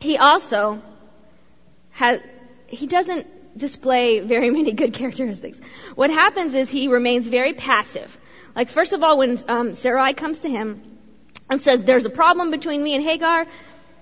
he 0.00 0.16
also 0.16 0.82
has, 1.92 2.20
he 2.66 2.86
doesn't 2.86 3.26
display 3.56 4.20
very 4.20 4.50
many 4.58 4.72
good 4.72 4.94
characteristics. 4.94 5.60
What 5.94 6.10
happens 6.10 6.54
is 6.54 6.70
he 6.70 6.88
remains 6.88 7.28
very 7.28 7.54
passive. 7.54 8.16
Like 8.54 8.68
first 8.68 8.92
of 8.92 9.02
all, 9.02 9.18
when 9.18 9.38
um, 9.48 9.74
Sarai 9.74 10.14
comes 10.14 10.40
to 10.40 10.50
him 10.50 10.82
and 11.48 11.60
says, 11.60 11.84
"There's 11.84 12.06
a 12.06 12.10
problem 12.10 12.50
between 12.50 12.82
me 12.82 12.94
and 12.94 13.02
Hagar," 13.02 13.46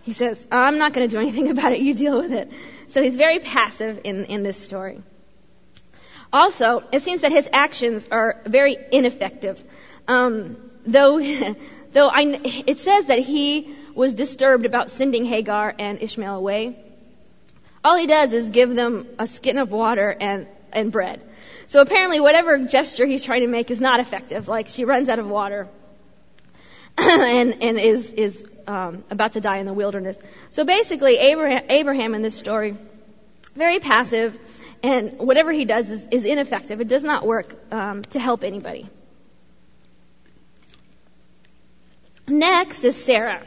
he 0.03 0.13
says, 0.13 0.47
"I'm 0.51 0.79
not 0.79 0.93
going 0.93 1.09
to 1.09 1.15
do 1.15 1.21
anything 1.21 1.49
about 1.57 1.73
it. 1.73 1.81
You 1.81 1.95
deal 1.95 2.21
with 2.21 2.33
it." 2.33 2.51
So 2.89 3.03
he's 3.03 3.17
very 3.17 3.39
passive 3.39 4.01
in 4.05 4.25
in 4.25 4.43
this 4.43 4.57
story. 4.57 5.03
Also, 6.33 6.83
it 6.93 7.03
seems 7.03 7.23
that 7.23 7.33
his 7.33 7.49
actions 7.53 8.07
are 8.11 8.41
very 8.47 8.77
ineffective. 8.93 9.63
Um, 10.07 10.71
though, 10.87 11.21
though 11.93 12.09
I, 12.09 12.41
it 12.67 12.79
says 12.79 13.07
that 13.07 13.19
he 13.19 13.75
was 13.95 14.15
disturbed 14.15 14.67
about 14.67 14.91
sending 14.91 15.25
Hagar 15.25 15.75
and 15.79 16.01
Ishmael 16.01 16.37
away. 16.37 16.79
All 17.83 17.97
he 17.97 18.07
does 18.07 18.33
is 18.33 18.51
give 18.51 18.75
them 18.75 19.07
a 19.19 19.27
skin 19.27 19.59
of 19.59 19.73
water 19.73 20.15
and, 20.19 20.47
and 20.73 20.93
bread. 20.93 21.23
So 21.67 21.81
apparently 21.81 22.21
whatever 22.21 22.59
gesture 22.59 23.07
he's 23.07 23.25
trying 23.25 23.43
to 23.43 23.47
make 23.47 23.71
is 23.71 23.81
not 23.81 24.01
effective. 24.01 24.49
Like 24.49 24.69
she 24.69 24.85
runs 24.85 25.09
out 25.09 25.19
of 25.19 25.27
water 25.27 25.69
and, 26.99 27.63
and 27.63 27.79
is, 27.79 28.13
is 28.13 28.45
um, 28.67 29.05
about 29.11 29.33
to 29.33 29.41
die 29.41 29.59
in 29.59 29.67
the 29.67 29.73
wilderness. 29.73 30.19
So 30.51 30.65
basically 30.65 31.17
Abraham, 31.17 31.65
Abraham 31.69 32.15
in 32.15 32.23
this 32.23 32.37
story, 32.37 32.77
very 33.57 33.79
passive, 33.79 34.39
and 34.83 35.19
whatever 35.19 35.53
he 35.53 35.65
does 35.65 35.91
is, 35.91 36.07
is 36.11 36.25
ineffective. 36.25 36.81
It 36.81 36.89
does 36.89 37.05
not 37.05 37.27
work 37.27 37.55
um, 37.73 38.03
to 38.05 38.21
help 38.21 38.45
anybody. 38.45 38.89
Next 42.27 42.85
is 42.85 43.03
Sarah. 43.03 43.45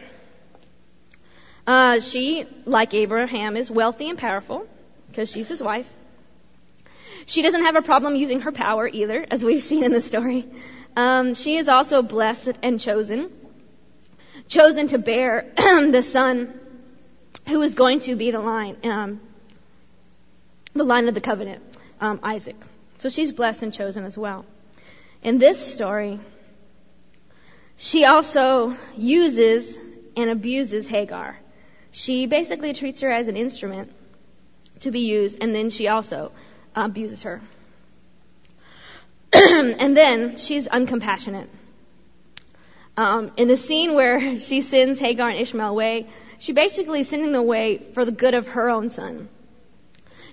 Uh, 1.65 1.99
she, 1.99 2.45
like 2.65 2.93
Abraham, 2.93 3.55
is 3.55 3.71
wealthy 3.71 4.09
and 4.09 4.17
powerful 4.17 4.67
because 5.07 5.31
she's 5.31 5.47
his 5.47 5.63
wife. 5.63 5.91
She 7.25 7.41
doesn't 7.41 7.61
have 7.61 7.75
a 7.75 7.81
problem 7.81 8.15
using 8.15 8.41
her 8.41 8.51
power 8.51 8.87
either, 8.87 9.25
as 9.31 9.45
we've 9.45 9.61
seen 9.61 9.83
in 9.83 9.93
the 9.93 10.01
story. 10.01 10.45
Um, 10.95 11.33
she 11.33 11.55
is 11.55 11.69
also 11.69 12.01
blessed 12.01 12.53
and 12.61 12.79
chosen, 12.79 13.31
chosen 14.47 14.87
to 14.87 14.97
bear 14.97 15.53
the 15.57 16.03
son 16.03 16.59
who 17.47 17.61
is 17.61 17.75
going 17.75 17.99
to 18.01 18.15
be 18.15 18.31
the 18.31 18.39
line, 18.39 18.77
um, 18.83 19.21
the 20.73 20.83
line 20.83 21.07
of 21.07 21.13
the 21.13 21.21
covenant, 21.21 21.63
um, 22.01 22.19
Isaac. 22.23 22.57
So 22.97 23.09
she's 23.09 23.31
blessed 23.31 23.63
and 23.63 23.73
chosen 23.73 24.03
as 24.03 24.17
well. 24.17 24.45
In 25.23 25.37
this 25.37 25.73
story, 25.73 26.19
she 27.77 28.05
also 28.05 28.75
uses 28.95 29.77
and 30.15 30.29
abuses 30.29 30.87
Hagar. 30.87 31.37
She 31.93 32.25
basically 32.25 32.73
treats 32.73 33.01
her 33.01 33.11
as 33.11 33.27
an 33.27 33.37
instrument 33.37 33.93
to 34.79 34.89
be 34.89 35.01
used, 35.01 35.37
and 35.41 35.53
then 35.53 35.69
she 35.69 35.87
also 35.87 36.31
abuses 36.75 37.21
her. 37.21 37.39
and 39.33 39.95
then 39.95 40.37
she's 40.37 40.67
uncompassionate. 40.67 41.47
Um, 42.97 43.31
in 43.37 43.47
the 43.47 43.57
scene 43.57 43.93
where 43.93 44.37
she 44.47 44.61
sends 44.61 44.99
Hagar 44.99 45.29
and 45.29 45.37
Ishmael 45.37 45.69
away, 45.69 46.07
she 46.39 46.51
basically 46.51 47.03
sending 47.03 47.31
them 47.31 47.39
away 47.39 47.77
for 47.77 48.05
the 48.05 48.11
good 48.11 48.33
of 48.33 48.47
her 48.47 48.69
own 48.69 48.89
son. 48.89 49.29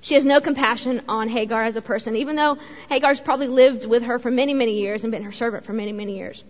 She 0.01 0.14
has 0.14 0.25
no 0.25 0.40
compassion 0.40 1.03
on 1.09 1.29
Hagar 1.29 1.62
as 1.64 1.77
a 1.77 1.83
person, 1.83 2.16
even 2.16 2.37
though 2.37 2.57
Hagar's 2.88 3.20
probably 3.20 3.49
lived 3.49 3.85
with 3.85 4.05
her 4.05 4.18
for 4.18 4.31
many, 4.31 4.55
many 4.55 4.81
years 4.81 5.05
and 5.05 5.11
been 5.11 5.25
her 5.25 5.33
servant 5.33 5.64
for 5.64 5.75
many, 5.75 5.92
many 5.92 6.16
years. 6.16 6.42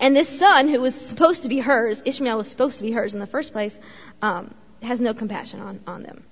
And 0.00 0.16
this 0.16 0.28
son, 0.38 0.68
who 0.68 0.80
was 0.80 0.94
supposed 0.94 1.42
to 1.42 1.50
be 1.50 1.58
hers, 1.58 2.02
Ishmael 2.04 2.38
was 2.38 2.48
supposed 2.48 2.78
to 2.78 2.84
be 2.84 2.90
hers 2.90 3.14
in 3.14 3.20
the 3.20 3.26
first 3.26 3.52
place, 3.52 3.78
um, 4.22 4.54
has 4.82 5.00
no 5.00 5.12
compassion 5.12 5.60
on, 5.60 5.80
on 5.86 6.02
them. 6.02 6.24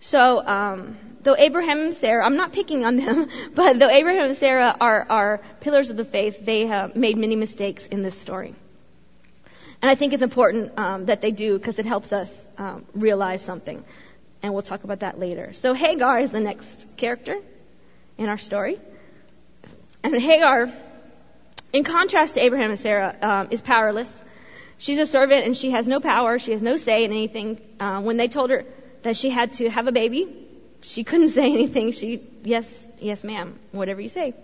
So, 0.00 0.44
um, 0.44 0.96
though 1.20 1.36
Abraham 1.36 1.80
and 1.80 1.94
Sarah, 1.94 2.24
I'm 2.24 2.36
not 2.36 2.54
picking 2.54 2.86
on 2.86 2.96
them, 2.96 3.28
but 3.54 3.78
though 3.78 3.90
Abraham 3.90 4.24
and 4.24 4.36
Sarah 4.36 4.74
are, 4.80 5.06
are 5.10 5.40
pillars 5.60 5.90
of 5.90 5.98
the 5.98 6.04
faith, 6.06 6.44
they 6.46 6.66
have 6.66 6.96
made 6.96 7.18
many 7.18 7.36
mistakes 7.36 7.86
in 7.86 8.02
this 8.02 8.18
story. 8.18 8.54
And 9.82 9.90
I 9.90 9.94
think 9.94 10.14
it's 10.14 10.22
important 10.22 10.78
um, 10.78 11.06
that 11.06 11.20
they 11.20 11.30
do 11.30 11.58
because 11.58 11.78
it 11.78 11.84
helps 11.84 12.14
us 12.14 12.46
um, 12.56 12.86
realize 12.94 13.42
something. 13.42 13.84
and 14.42 14.54
we'll 14.54 14.62
talk 14.62 14.84
about 14.84 15.00
that 15.00 15.18
later. 15.18 15.52
So 15.52 15.74
Hagar 15.74 16.18
is 16.18 16.32
the 16.32 16.40
next 16.40 16.88
character 16.96 17.38
in 18.16 18.30
our 18.30 18.38
story. 18.38 18.78
And 20.02 20.14
Hagar, 20.18 20.72
in 21.72 21.84
contrast 21.84 22.34
to 22.34 22.44
Abraham 22.44 22.70
and 22.70 22.78
Sarah, 22.78 23.16
um, 23.20 23.48
is 23.50 23.60
powerless. 23.60 24.22
She's 24.78 24.98
a 24.98 25.06
servant 25.06 25.44
and 25.44 25.56
she 25.56 25.70
has 25.72 25.86
no 25.86 26.00
power. 26.00 26.38
She 26.38 26.52
has 26.52 26.62
no 26.62 26.76
say 26.76 27.04
in 27.04 27.10
anything. 27.10 27.60
Uh, 27.78 28.00
when 28.00 28.16
they 28.16 28.28
told 28.28 28.50
her 28.50 28.64
that 29.02 29.16
she 29.16 29.30
had 29.30 29.52
to 29.54 29.68
have 29.68 29.86
a 29.86 29.92
baby, 29.92 30.48
she 30.82 31.04
couldn't 31.04 31.28
say 31.40 31.52
anything. 31.52 31.92
She, 31.92 32.22
yes, 32.44 32.88
yes, 32.98 33.24
ma'am, 33.24 33.58
whatever 33.72 34.00
you 34.00 34.08
say. 34.08 34.34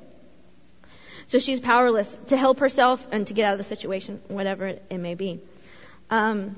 So 1.26 1.40
she's 1.40 1.58
powerless 1.58 2.16
to 2.28 2.36
help 2.36 2.60
herself 2.60 3.06
and 3.10 3.26
to 3.26 3.34
get 3.34 3.46
out 3.46 3.52
of 3.52 3.58
the 3.58 3.64
situation, 3.64 4.20
whatever 4.28 4.66
it, 4.66 4.98
may 4.98 5.14
be. 5.14 5.40
Um, 6.08 6.54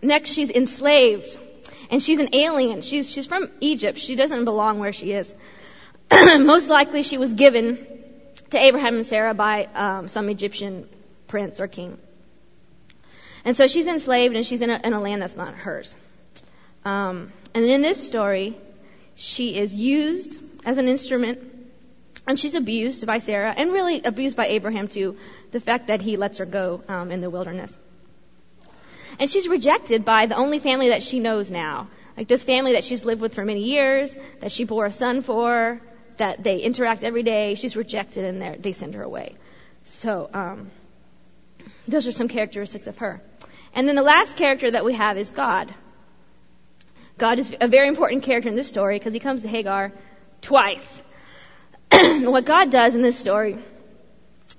next, 0.00 0.30
she's 0.32 0.50
enslaved, 0.50 1.36
and 1.90 2.00
she's 2.00 2.20
an 2.20 2.34
alien. 2.34 2.82
She's 2.82 3.10
she's 3.10 3.26
from 3.26 3.50
Egypt. 3.60 3.98
She 3.98 4.14
doesn't 4.14 4.44
belong 4.44 4.78
where 4.78 4.92
she 4.92 5.10
is. 5.10 5.34
Most 6.12 6.68
likely, 6.68 7.02
she 7.02 7.18
was 7.18 7.34
given 7.34 7.97
to 8.50 8.58
Abraham 8.58 8.96
and 8.96 9.06
Sarah 9.06 9.34
by 9.34 9.64
um, 9.74 10.08
some 10.08 10.28
Egyptian 10.28 10.88
prince 11.26 11.60
or 11.60 11.68
king. 11.68 11.98
And 13.44 13.56
so 13.56 13.66
she's 13.66 13.86
enslaved, 13.86 14.36
and 14.36 14.44
she's 14.44 14.62
in 14.62 14.70
a, 14.70 14.80
in 14.82 14.92
a 14.92 15.00
land 15.00 15.22
that's 15.22 15.36
not 15.36 15.54
hers. 15.54 15.94
Um, 16.84 17.32
and 17.54 17.64
in 17.64 17.82
this 17.82 18.04
story, 18.04 18.56
she 19.14 19.58
is 19.58 19.74
used 19.74 20.38
as 20.64 20.78
an 20.78 20.88
instrument 20.88 21.40
and 22.28 22.38
she's 22.38 22.54
abused 22.54 23.06
by 23.06 23.18
Sarah 23.18 23.54
and 23.56 23.72
really 23.72 24.02
abused 24.02 24.36
by 24.36 24.46
Abraham 24.48 24.86
too, 24.86 25.16
the 25.50 25.60
fact 25.60 25.86
that 25.86 26.02
he 26.02 26.18
lets 26.18 26.38
her 26.38 26.44
go 26.44 26.84
um, 26.86 27.10
in 27.10 27.22
the 27.22 27.30
wilderness. 27.30 27.76
And 29.18 29.30
she's 29.30 29.48
rejected 29.48 30.04
by 30.04 30.26
the 30.26 30.36
only 30.36 30.58
family 30.58 30.90
that 30.90 31.02
she 31.02 31.20
knows 31.20 31.50
now. 31.50 31.88
Like 32.18 32.28
this 32.28 32.44
family 32.44 32.72
that 32.72 32.84
she's 32.84 33.02
lived 33.02 33.22
with 33.22 33.34
for 33.34 33.44
many 33.44 33.62
years, 33.62 34.14
that 34.40 34.52
she 34.52 34.64
bore 34.64 34.84
a 34.84 34.92
son 34.92 35.22
for, 35.22 35.80
that 36.18 36.42
they 36.42 36.58
interact 36.58 37.04
every 37.04 37.22
day. 37.22 37.54
She's 37.54 37.76
rejected 37.76 38.24
and 38.24 38.62
they 38.62 38.72
send 38.72 38.94
her 38.94 39.02
away. 39.02 39.36
So, 39.84 40.28
um, 40.32 40.70
those 41.86 42.06
are 42.06 42.12
some 42.12 42.28
characteristics 42.28 42.86
of 42.86 42.98
her. 42.98 43.20
And 43.74 43.88
then 43.88 43.96
the 43.96 44.02
last 44.02 44.36
character 44.36 44.70
that 44.70 44.84
we 44.84 44.94
have 44.94 45.16
is 45.16 45.30
God. 45.30 45.74
God 47.16 47.38
is 47.38 47.54
a 47.60 47.68
very 47.68 47.88
important 47.88 48.22
character 48.22 48.48
in 48.48 48.54
this 48.54 48.68
story 48.68 48.98
because 48.98 49.12
he 49.12 49.20
comes 49.20 49.42
to 49.42 49.48
Hagar 49.48 49.92
twice. 50.40 51.02
what 51.92 52.44
God 52.44 52.70
does 52.70 52.94
in 52.94 53.02
this 53.02 53.18
story 53.18 53.58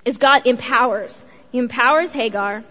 is 0.06 0.18
God 0.18 0.46
empowers. 0.46 1.24
He 1.52 1.58
empowers 1.58 2.12
Hagar 2.12 2.64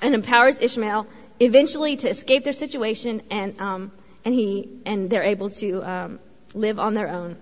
and 0.00 0.14
empowers 0.14 0.60
Ishmael 0.60 1.06
eventually 1.38 1.96
to 1.96 2.08
escape 2.08 2.44
their 2.44 2.52
situation, 2.52 3.22
and 3.30 3.60
um, 3.60 3.92
and 4.24 4.34
he 4.34 4.68
and 4.86 5.08
they're 5.08 5.22
able 5.22 5.50
to 5.50 5.82
um, 5.82 6.18
live 6.54 6.78
on 6.78 6.94
their 6.94 7.08
own 7.08 7.36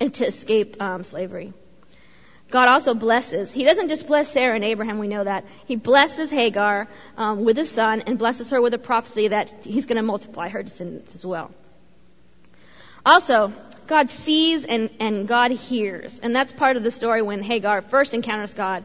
and 0.00 0.12
to 0.14 0.26
escape 0.26 0.80
um, 0.80 1.04
slavery. 1.04 1.52
God 2.50 2.68
also 2.68 2.94
blesses. 2.94 3.52
He 3.52 3.64
doesn't 3.64 3.88
just 3.88 4.06
bless 4.06 4.30
Sarah 4.30 4.54
and 4.54 4.64
Abraham, 4.64 4.98
we 4.98 5.08
know 5.08 5.24
that. 5.24 5.44
He 5.66 5.76
blesses 5.76 6.30
Hagar 6.30 6.88
um, 7.16 7.44
with 7.44 7.58
a 7.58 7.64
son 7.64 8.02
and 8.02 8.18
blesses 8.18 8.50
her 8.50 8.62
with 8.62 8.72
a 8.74 8.78
prophecy 8.78 9.28
that 9.28 9.64
he's 9.64 9.86
going 9.86 9.96
to 9.96 10.02
multiply 10.02 10.48
her 10.48 10.62
descendants 10.62 11.14
as 11.14 11.26
well. 11.26 11.50
Also, 13.04 13.52
God 13.86 14.10
sees 14.10 14.64
and, 14.64 14.90
and 15.00 15.26
God 15.26 15.50
hears. 15.50 16.20
And 16.20 16.34
that's 16.34 16.52
part 16.52 16.76
of 16.76 16.82
the 16.82 16.90
story 16.90 17.22
when 17.22 17.42
Hagar 17.42 17.82
first 17.82 18.14
encounters 18.14 18.54
God. 18.54 18.84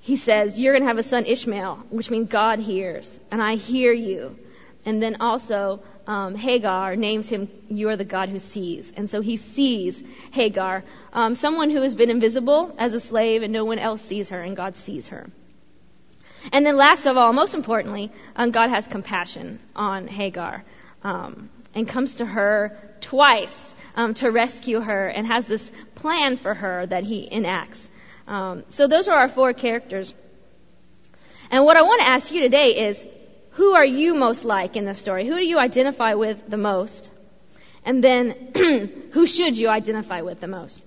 He 0.00 0.16
says, 0.16 0.58
You're 0.58 0.72
going 0.72 0.82
to 0.82 0.88
have 0.88 0.98
a 0.98 1.02
son, 1.02 1.26
Ishmael, 1.26 1.84
which 1.90 2.10
means 2.10 2.30
God 2.30 2.58
hears, 2.58 3.18
and 3.30 3.42
I 3.42 3.56
hear 3.56 3.92
you. 3.92 4.38
And 4.86 5.02
then 5.02 5.18
also, 5.20 5.82
um, 6.06 6.34
Hagar 6.34 6.96
names 6.96 7.28
him, 7.28 7.48
You 7.68 7.88
are 7.90 7.96
the 7.96 8.04
God 8.04 8.28
who 8.28 8.38
sees. 8.38 8.92
And 8.96 9.08
so 9.08 9.20
he 9.20 9.36
sees 9.36 10.02
Hagar, 10.32 10.84
um, 11.12 11.34
someone 11.34 11.70
who 11.70 11.82
has 11.82 11.94
been 11.94 12.10
invisible 12.10 12.74
as 12.78 12.94
a 12.94 13.00
slave, 13.00 13.42
and 13.42 13.52
no 13.52 13.64
one 13.64 13.78
else 13.78 14.02
sees 14.02 14.30
her, 14.30 14.40
and 14.40 14.56
God 14.56 14.74
sees 14.76 15.08
her. 15.08 15.28
And 16.52 16.64
then, 16.64 16.76
last 16.76 17.06
of 17.06 17.16
all, 17.16 17.32
most 17.32 17.54
importantly, 17.54 18.10
um, 18.34 18.50
God 18.50 18.70
has 18.70 18.86
compassion 18.86 19.60
on 19.76 20.06
Hagar 20.06 20.64
um, 21.02 21.50
and 21.74 21.86
comes 21.86 22.16
to 22.16 22.26
her 22.26 22.78
twice 23.00 23.74
um, 23.94 24.14
to 24.14 24.30
rescue 24.30 24.80
her 24.80 25.08
and 25.08 25.26
has 25.26 25.46
this 25.46 25.70
plan 25.94 26.36
for 26.36 26.54
her 26.54 26.86
that 26.86 27.04
he 27.04 27.28
enacts. 27.30 27.90
Um, 28.26 28.64
so 28.68 28.86
those 28.86 29.08
are 29.08 29.16
our 29.16 29.28
four 29.28 29.52
characters. 29.52 30.14
And 31.50 31.64
what 31.64 31.76
I 31.76 31.82
want 31.82 32.00
to 32.00 32.08
ask 32.08 32.32
you 32.32 32.40
today 32.40 32.88
is, 32.88 33.04
who 33.52 33.74
are 33.74 33.84
you 33.84 34.14
most 34.14 34.44
like 34.44 34.76
in 34.76 34.84
the 34.84 34.94
story? 34.94 35.26
Who 35.26 35.36
do 35.36 35.46
you 35.46 35.58
identify 35.58 36.14
with 36.14 36.48
the 36.48 36.56
most? 36.56 37.10
And 37.84 38.04
then, 38.04 38.52
who 39.12 39.26
should 39.26 39.56
you 39.56 39.68
identify 39.68 40.20
with 40.22 40.40
the 40.40 40.48
most? 40.48 40.82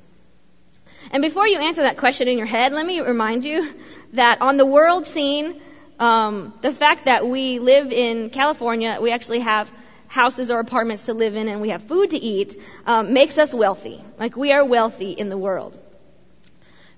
And 1.11 1.21
before 1.21 1.47
you 1.47 1.59
answer 1.59 1.83
that 1.83 1.97
question 1.97 2.27
in 2.27 2.37
your 2.37 2.47
head, 2.47 2.71
let 2.71 2.85
me 2.85 3.01
remind 3.01 3.43
you 3.43 3.73
that 4.13 4.41
on 4.41 4.57
the 4.57 4.65
world 4.65 5.05
scene, 5.05 5.61
um, 5.99 6.53
the 6.61 6.71
fact 6.71 7.05
that 7.05 7.27
we 7.27 7.59
live 7.59 7.91
in 7.91 8.29
California, 8.29 8.99
we 9.01 9.11
actually 9.11 9.39
have 9.39 9.71
houses 10.07 10.51
or 10.51 10.59
apartments 10.59 11.03
to 11.03 11.13
live 11.13 11.35
in 11.35 11.47
and 11.47 11.59
we 11.59 11.69
have 11.69 11.83
food 11.83 12.11
to 12.11 12.17
eat, 12.17 12.55
um, 12.85 13.13
makes 13.13 13.37
us 13.37 13.53
wealthy. 13.53 14.03
Like 14.19 14.37
we 14.37 14.51
are 14.53 14.63
wealthy 14.63 15.11
in 15.11 15.29
the 15.29 15.37
world. 15.37 15.77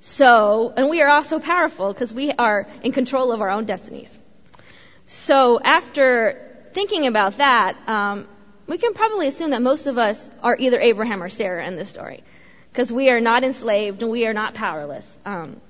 So, 0.01 0.73
and 0.75 0.89
we 0.89 1.01
are 1.01 1.09
also 1.09 1.39
powerful 1.39 1.91
because 1.91 2.13
we 2.13 2.31
are 2.31 2.67
in 2.83 2.91
control 2.91 3.31
of 3.31 3.41
our 3.41 3.49
own 3.49 3.65
destinies. 3.65 4.19
So 5.05 5.59
after 5.59 6.41
thinking 6.73 7.07
about 7.07 7.37
that, 7.37 7.77
um, 7.87 8.27
we 8.67 8.77
can 8.77 8.93
probably 8.93 9.27
assume 9.27 9.51
that 9.51 9.61
most 9.61 9.87
of 9.87 9.97
us 9.97 10.29
are 10.41 10.55
either 10.57 10.79
Abraham 10.79 11.21
or 11.21 11.29
Sarah 11.29 11.65
in 11.67 11.75
this 11.75 11.89
story 11.89 12.23
because 12.71 12.91
we 12.91 13.09
are 13.09 13.21
not 13.21 13.43
enslaved 13.43 14.01
and 14.01 14.11
we 14.11 14.25
are 14.25 14.33
not 14.33 14.55
powerless. 14.55 15.17
Um, 15.25 15.61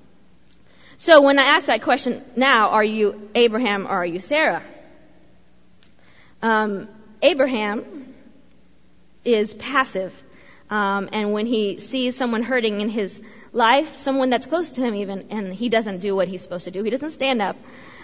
so 0.96 1.20
when 1.20 1.38
I 1.38 1.42
ask 1.42 1.66
that 1.66 1.82
question 1.82 2.24
now, 2.36 2.70
are 2.70 2.84
you 2.84 3.30
Abraham 3.34 3.86
or 3.86 3.90
are 3.90 4.06
you 4.06 4.18
Sarah? 4.18 4.62
Um, 6.40 6.88
Abraham 7.20 8.14
is 9.24 9.52
passive. 9.54 10.22
Um, 10.70 11.10
and 11.12 11.32
when 11.32 11.46
he 11.46 11.78
sees 11.78 12.16
someone 12.16 12.42
hurting 12.42 12.80
in 12.80 12.88
his 12.88 13.20
life, 13.52 13.98
someone 13.98 14.30
that's 14.30 14.46
close 14.46 14.70
to 14.72 14.82
him 14.82 14.94
even, 14.94 15.26
and 15.30 15.54
he 15.54 15.68
doesn't 15.68 15.98
do 15.98 16.16
what 16.16 16.28
he's 16.28 16.42
supposed 16.42 16.64
to 16.64 16.70
do, 16.70 16.82
he 16.82 16.90
doesn't 16.90 17.10
stand 17.10 17.42
up 17.42 17.56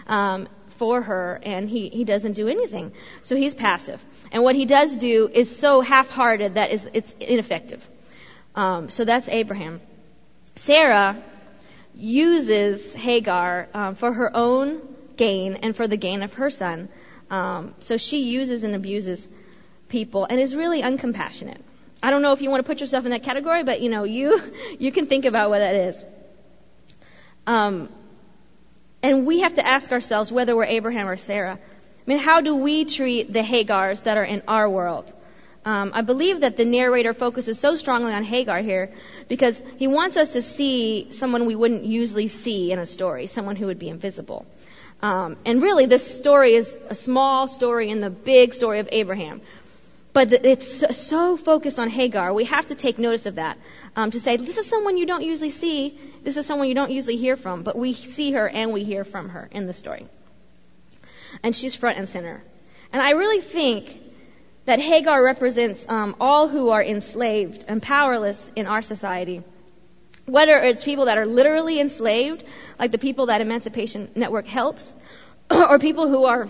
um, 0.07 0.49
for 0.83 1.01
her, 1.01 1.38
and 1.45 1.68
he, 1.68 1.88
he 1.90 2.03
doesn't 2.03 2.33
do 2.33 2.49
anything. 2.49 2.90
So 3.23 3.37
he's 3.37 3.55
passive. 3.55 4.05
And 4.33 4.42
what 4.42 4.57
he 4.57 4.64
does 4.64 4.97
do 4.97 5.31
is 5.33 5.57
so 5.57 5.81
half-hearted 5.81 6.55
that 6.55 6.73
is, 6.73 6.88
it's 6.92 7.12
ineffective. 7.21 7.88
Um, 8.57 8.88
so 8.88 9.05
that's 9.05 9.29
Abraham. 9.29 9.81
Sarah 10.57 11.23
uses 11.95 12.97
Hagar 12.97 13.68
um, 13.73 13.95
for 13.95 14.12
her 14.12 14.37
own 14.37 14.83
gain 15.16 15.55
and 15.62 15.77
for 15.77 15.87
the 15.87 15.97
gain 15.97 16.25
of 16.25 16.35
her 16.35 16.51
son. 16.51 16.88
Um, 17.31 17.77
so 17.79 17.97
she 17.97 18.25
uses 18.25 18.64
and 18.64 18.75
abuses 18.75 19.29
people 19.88 20.27
and 20.29 20.40
is 20.40 20.57
really 20.57 20.83
uncompassionate. 20.83 21.61
I 22.03 22.11
don't 22.11 22.23
know 22.23 22.33
if 22.33 22.42
you 22.42 22.51
want 22.51 22.64
to 22.64 22.68
put 22.68 22.81
yourself 22.81 23.05
in 23.05 23.12
that 23.12 23.23
category, 23.23 23.62
but 23.62 23.81
you 23.81 23.88
know, 23.88 24.03
you 24.03 24.42
you 24.81 24.90
can 24.90 25.07
think 25.07 25.27
about 25.27 25.49
what 25.49 25.61
that 25.61 25.77
is. 25.77 26.03
Um, 27.47 27.88
and 29.03 29.27
we 29.27 29.41
have 29.41 29.55
to 29.55 29.67
ask 29.67 29.93
ourselves 29.93 30.31
whether 30.31 30.55
we're 30.55 30.65
Abraham 30.65 31.09
or 31.09 31.17
Sarah. 31.17 31.59
I 31.59 32.11
mean, 32.11 32.19
how 32.19 32.41
do 32.41 32.57
we 32.57 32.85
treat 32.85 33.33
the 33.33 33.43
Hagars 33.43 34.05
that 34.05 34.17
are 34.17 34.25
in 34.25 34.43
our 34.49 34.69
world? 34.69 35.12
Um, 35.65 35.93
I 35.95 36.03
believe 36.03 36.41
that 36.41 36.57
the 36.57 36.65
narrator 36.65 37.12
focuses 37.12 37.59
so 37.59 37.77
strongly 37.77 38.12
on 38.12 38.25
Hagar 38.25 38.61
here 38.61 38.93
because 39.29 39.62
he 39.77 39.87
wants 39.87 40.17
us 40.17 40.33
to 40.33 40.43
see 40.43 41.12
someone 41.12 41.47
we 41.47 41.55
wouldn't 41.55 41.85
usually 41.85 42.27
see 42.27 42.73
in 42.73 42.81
a 42.81 42.87
story, 42.87 43.29
someone 43.29 43.55
who 43.55 43.67
would 43.67 43.79
be 43.79 43.88
invisible. 43.88 44.45
Um, 45.01 45.37
and 45.47 45.62
really, 45.62 45.87
this 45.87 46.17
story 46.17 46.55
is 46.55 46.77
a 46.88 46.95
small 46.95 47.47
story 47.47 47.91
in 47.91 48.01
the 48.01 48.11
big 48.11 48.55
story 48.55 48.81
of 48.81 48.88
Abraham. 48.91 49.41
But 50.12 50.33
it's 50.33 50.97
so, 50.97 51.37
focused 51.37 51.79
on 51.79 51.88
Hagar. 51.88 52.35
We 52.35 52.45
have 52.45 52.67
to 52.67 52.75
take 52.75 52.99
notice 52.99 53.27
of 53.27 53.37
that. 53.37 53.57
Um, 53.94 54.11
to 54.11 54.20
say, 54.20 54.37
this 54.37 54.57
is 54.57 54.66
someone 54.66 54.96
you 54.96 55.07
don't 55.07 55.22
usually 55.22 55.50
see. 55.50 55.98
This 56.22 56.37
is 56.37 56.46
someone 56.46 56.68
you 56.68 56.74
don't 56.74 56.90
usually 56.90 57.16
hear 57.16 57.37
from. 57.37 57.62
But 57.62 57.76
we 57.76 57.92
see 57.92 58.33
her 58.33 58.48
and 58.48 58.72
we 58.72 58.85
hear 58.85 59.05
from 59.05 59.28
her 59.31 59.48
in 59.50 59.66
the 59.66 59.74
story. 59.74 60.07
And 61.42 61.55
she's 61.55 61.74
front 61.74 61.98
and 61.98 62.09
center. 62.09 62.42
And 62.92 63.02
I 63.02 63.11
really 63.11 63.40
think 63.40 64.00
that 64.64 64.78
Hagar 64.78 65.22
represents 65.22 65.85
um, 65.88 66.16
all 66.20 66.48
who 66.48 66.70
are 66.70 66.83
enslaved 66.83 67.64
and 67.68 67.83
powerless 67.83 68.50
in 68.55 68.66
our 68.66 68.83
society. 68.83 69.42
Whether 70.24 70.59
it's 70.59 70.85
people 70.85 71.07
that 71.07 71.18
are 71.18 71.26
literally 71.26 71.81
enslaved, 71.81 72.44
like 72.78 72.92
the 72.92 72.98
people 72.98 73.26
that 73.26 73.40
Emancipation 73.40 74.11
Network 74.14 74.46
helps, 74.46 74.94
or 75.50 75.78
people 75.78 76.09
who 76.09 76.24
are 76.26 76.48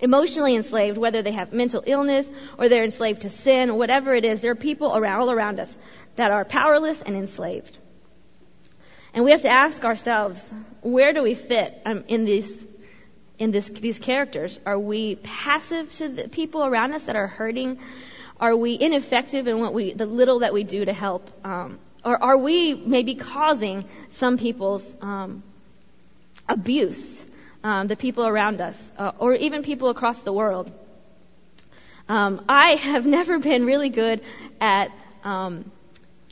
emotionally 0.00 0.56
enslaved, 0.56 0.98
whether 0.98 1.22
they 1.22 1.32
have 1.32 1.52
mental 1.52 1.82
illness 1.86 2.30
or 2.58 2.68
they're 2.68 2.84
enslaved 2.84 3.22
to 3.22 3.30
sin, 3.30 3.76
whatever 3.76 4.14
it 4.14 4.24
is, 4.24 4.40
there 4.40 4.50
are 4.50 4.56
people 4.56 4.96
around, 4.96 5.20
all 5.20 5.30
around 5.30 5.60
us 5.60 5.78
that 6.16 6.30
are 6.30 6.44
powerless 6.44 7.02
and 7.02 7.16
enslaved. 7.16 7.76
And 9.12 9.24
we 9.24 9.30
have 9.30 9.42
to 9.42 9.48
ask 9.48 9.84
ourselves, 9.84 10.52
where 10.82 11.12
do 11.12 11.22
we 11.22 11.34
fit 11.34 11.80
um, 11.84 12.04
in 12.08 12.24
this 12.24 12.66
in 13.38 13.50
this, 13.50 13.68
these 13.68 13.98
characters? 13.98 14.60
Are 14.64 14.78
we 14.78 15.16
passive 15.16 15.92
to 15.94 16.08
the 16.08 16.28
people 16.28 16.64
around 16.64 16.92
us 16.92 17.04
that 17.06 17.16
are 17.16 17.26
hurting? 17.26 17.78
Are 18.40 18.56
we 18.56 18.78
ineffective 18.78 19.46
in 19.48 19.60
what 19.60 19.74
we, 19.74 19.92
the 19.92 20.06
little 20.06 20.40
that 20.40 20.52
we 20.52 20.64
do 20.64 20.84
to 20.84 20.92
help? 20.92 21.28
Um, 21.44 21.78
or 22.04 22.22
are 22.22 22.36
we 22.36 22.74
maybe 22.74 23.14
causing 23.14 23.84
some 24.10 24.38
people's 24.38 24.94
um, 25.00 25.42
abuse, 26.48 27.24
um, 27.62 27.86
the 27.88 27.96
people 27.96 28.26
around 28.26 28.60
us, 28.60 28.92
uh, 28.98 29.12
or 29.18 29.34
even 29.34 29.62
people 29.62 29.88
across 29.88 30.22
the 30.22 30.32
world? 30.32 30.70
Um, 32.08 32.44
I 32.48 32.72
have 32.76 33.06
never 33.18 33.38
been 33.38 33.64
really 33.64 33.88
good 33.88 34.20
at 34.60 34.92
um, 35.24 35.70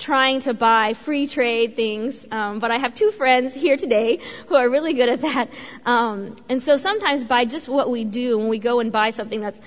trying 0.02 0.40
to 0.40 0.52
buy 0.52 0.94
free 0.94 1.26
trade 1.28 1.76
things, 1.76 2.26
um, 2.30 2.58
but 2.58 2.72
I 2.72 2.78
have 2.78 2.94
two 2.94 3.10
friends 3.12 3.54
here 3.54 3.76
today 3.76 4.18
who 4.48 4.56
are 4.56 4.68
really 4.68 4.94
good 4.94 5.08
at 5.08 5.20
that. 5.22 5.48
Um, 5.86 6.34
and 6.48 6.62
so 6.62 6.76
sometimes 6.76 7.24
by 7.24 7.44
just 7.44 7.68
what 7.68 7.88
we 7.88 8.04
do 8.04 8.36
when 8.38 8.48
we 8.48 8.58
go 8.58 8.80
and 8.80 8.90
buy 8.90 9.10
something 9.10 9.40
that's 9.40 9.60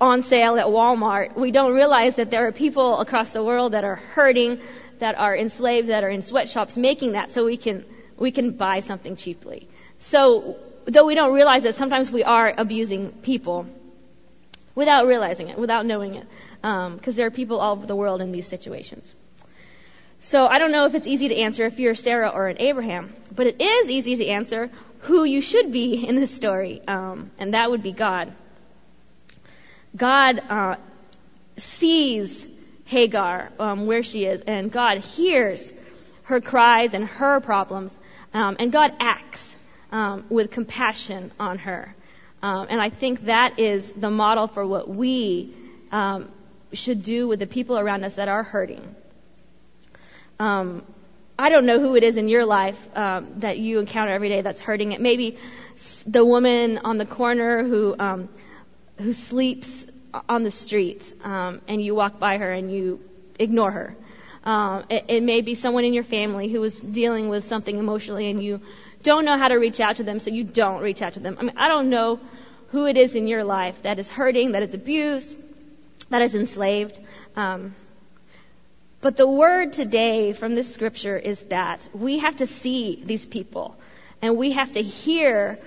on 0.00 0.22
sale 0.22 0.56
at 0.58 0.66
Walmart, 0.66 1.36
we 1.36 1.50
don't 1.50 1.74
realize 1.74 2.16
that 2.16 2.30
there 2.30 2.46
are 2.46 2.52
people 2.52 3.00
across 3.00 3.32
the 3.32 3.42
world 3.42 3.72
that 3.72 3.84
are 3.84 3.96
hurting, 3.96 4.60
that 5.00 5.18
are 5.18 5.36
enslaved, 5.36 5.88
that 5.88 6.04
are 6.04 6.10
in 6.10 6.22
sweatshops 6.22 6.76
making 6.76 7.12
that 7.12 7.32
so 7.32 7.44
we 7.44 7.56
can 7.56 7.84
we 8.16 8.30
can 8.30 8.52
buy 8.52 8.78
something 8.78 9.16
cheaply. 9.16 9.66
So 9.98 10.56
though 10.84 11.04
we 11.04 11.16
don't 11.16 11.34
realize 11.34 11.64
it, 11.64 11.74
sometimes 11.74 12.12
we 12.12 12.22
are 12.22 12.54
abusing 12.56 13.10
people 13.10 13.66
without 14.76 15.06
realizing 15.06 15.48
it, 15.48 15.58
without 15.58 15.84
knowing 15.84 16.14
it, 16.14 16.26
because 16.62 17.14
um, 17.14 17.16
there 17.16 17.26
are 17.26 17.32
people 17.32 17.58
all 17.58 17.72
over 17.72 17.86
the 17.86 17.96
world 17.96 18.20
in 18.20 18.30
these 18.30 18.46
situations. 18.46 19.14
So 20.24 20.46
I 20.46 20.58
don't 20.58 20.72
know 20.72 20.86
if 20.86 20.94
it's 20.94 21.06
easy 21.06 21.28
to 21.28 21.36
answer 21.36 21.66
if 21.66 21.78
you're 21.78 21.94
Sarah 21.94 22.30
or 22.30 22.48
an 22.48 22.56
Abraham, 22.58 23.12
but 23.36 23.46
it 23.46 23.60
is 23.60 23.90
easy 23.90 24.16
to 24.16 24.26
answer 24.26 24.70
who 25.00 25.24
you 25.24 25.42
should 25.42 25.70
be 25.70 26.06
in 26.08 26.16
this 26.16 26.34
story, 26.34 26.80
um, 26.88 27.30
and 27.38 27.52
that 27.52 27.70
would 27.70 27.82
be 27.82 27.92
God. 27.92 28.32
God 29.94 30.38
uh, 30.48 30.76
sees 31.58 32.48
Hagar 32.86 33.52
um, 33.58 33.86
where 33.86 34.02
she 34.02 34.24
is, 34.24 34.40
and 34.40 34.72
God 34.72 35.04
hears 35.04 35.74
her 36.22 36.40
cries 36.40 36.94
and 36.94 37.04
her 37.04 37.40
problems, 37.40 37.98
um, 38.32 38.56
and 38.58 38.72
God 38.72 38.94
acts 38.98 39.54
um, 39.92 40.24
with 40.30 40.50
compassion 40.50 41.32
on 41.38 41.58
her. 41.58 41.94
Um, 42.42 42.68
and 42.70 42.80
I 42.80 42.88
think 42.88 43.26
that 43.26 43.60
is 43.60 43.92
the 43.92 44.10
model 44.10 44.46
for 44.46 44.66
what 44.66 44.88
we 44.88 45.54
um, 45.92 46.30
should 46.72 47.02
do 47.02 47.28
with 47.28 47.40
the 47.40 47.46
people 47.46 47.78
around 47.78 48.04
us 48.04 48.14
that 48.14 48.28
are 48.28 48.42
hurting. 48.42 48.96
Um, 50.38 50.84
I 51.38 51.48
don't 51.48 51.66
know 51.66 51.80
who 51.80 51.96
it 51.96 52.04
is 52.04 52.16
in 52.16 52.28
your 52.28 52.44
life 52.44 52.88
um, 52.96 53.40
that 53.40 53.58
you 53.58 53.80
encounter 53.80 54.12
every 54.12 54.28
day 54.28 54.42
that's 54.42 54.60
hurting 54.60 54.92
it. 54.92 55.00
Maybe 55.00 55.36
the 56.06 56.24
woman 56.24 56.78
on 56.78 56.98
the 56.98 57.06
corner 57.06 57.64
who 57.64 57.96
um, 57.98 58.28
who 58.98 59.12
sleeps 59.12 59.84
on 60.28 60.44
the 60.44 60.50
street, 60.50 61.12
um, 61.24 61.60
and 61.66 61.82
you 61.82 61.94
walk 61.94 62.20
by 62.20 62.38
her 62.38 62.52
and 62.52 62.72
you 62.72 63.00
ignore 63.38 63.70
her. 63.70 63.96
Um, 64.44 64.84
it, 64.90 65.06
it 65.08 65.22
may 65.22 65.40
be 65.40 65.54
someone 65.54 65.84
in 65.84 65.92
your 65.92 66.04
family 66.04 66.48
who 66.48 66.62
is 66.62 66.78
dealing 66.78 67.28
with 67.28 67.48
something 67.48 67.76
emotionally, 67.76 68.30
and 68.30 68.42
you 68.42 68.60
don't 69.02 69.24
know 69.24 69.36
how 69.36 69.48
to 69.48 69.56
reach 69.56 69.80
out 69.80 69.96
to 69.96 70.04
them, 70.04 70.20
so 70.20 70.30
you 70.30 70.44
don't 70.44 70.82
reach 70.82 71.02
out 71.02 71.14
to 71.14 71.20
them. 71.20 71.36
I 71.40 71.42
mean, 71.42 71.56
I 71.56 71.68
don't 71.68 71.90
know 71.90 72.20
who 72.68 72.86
it 72.86 72.96
is 72.96 73.16
in 73.16 73.26
your 73.26 73.42
life 73.42 73.82
that 73.82 73.98
is 73.98 74.08
hurting, 74.08 74.52
that 74.52 74.62
is 74.62 74.74
abused, 74.74 75.34
that 76.10 76.22
is 76.22 76.34
enslaved. 76.34 76.98
Um, 77.34 77.74
but 79.04 79.18
the 79.18 79.28
word 79.28 79.74
today 79.74 80.32
from 80.32 80.54
this 80.54 80.72
scripture 80.72 81.18
is 81.18 81.38
that 81.50 81.86
we 81.92 82.20
have 82.20 82.36
to 82.36 82.46
see 82.46 83.02
these 83.04 83.26
people 83.26 83.76
and 84.22 84.38
we 84.38 84.52
have 84.52 84.72
to 84.72 84.80
hear 84.80 85.58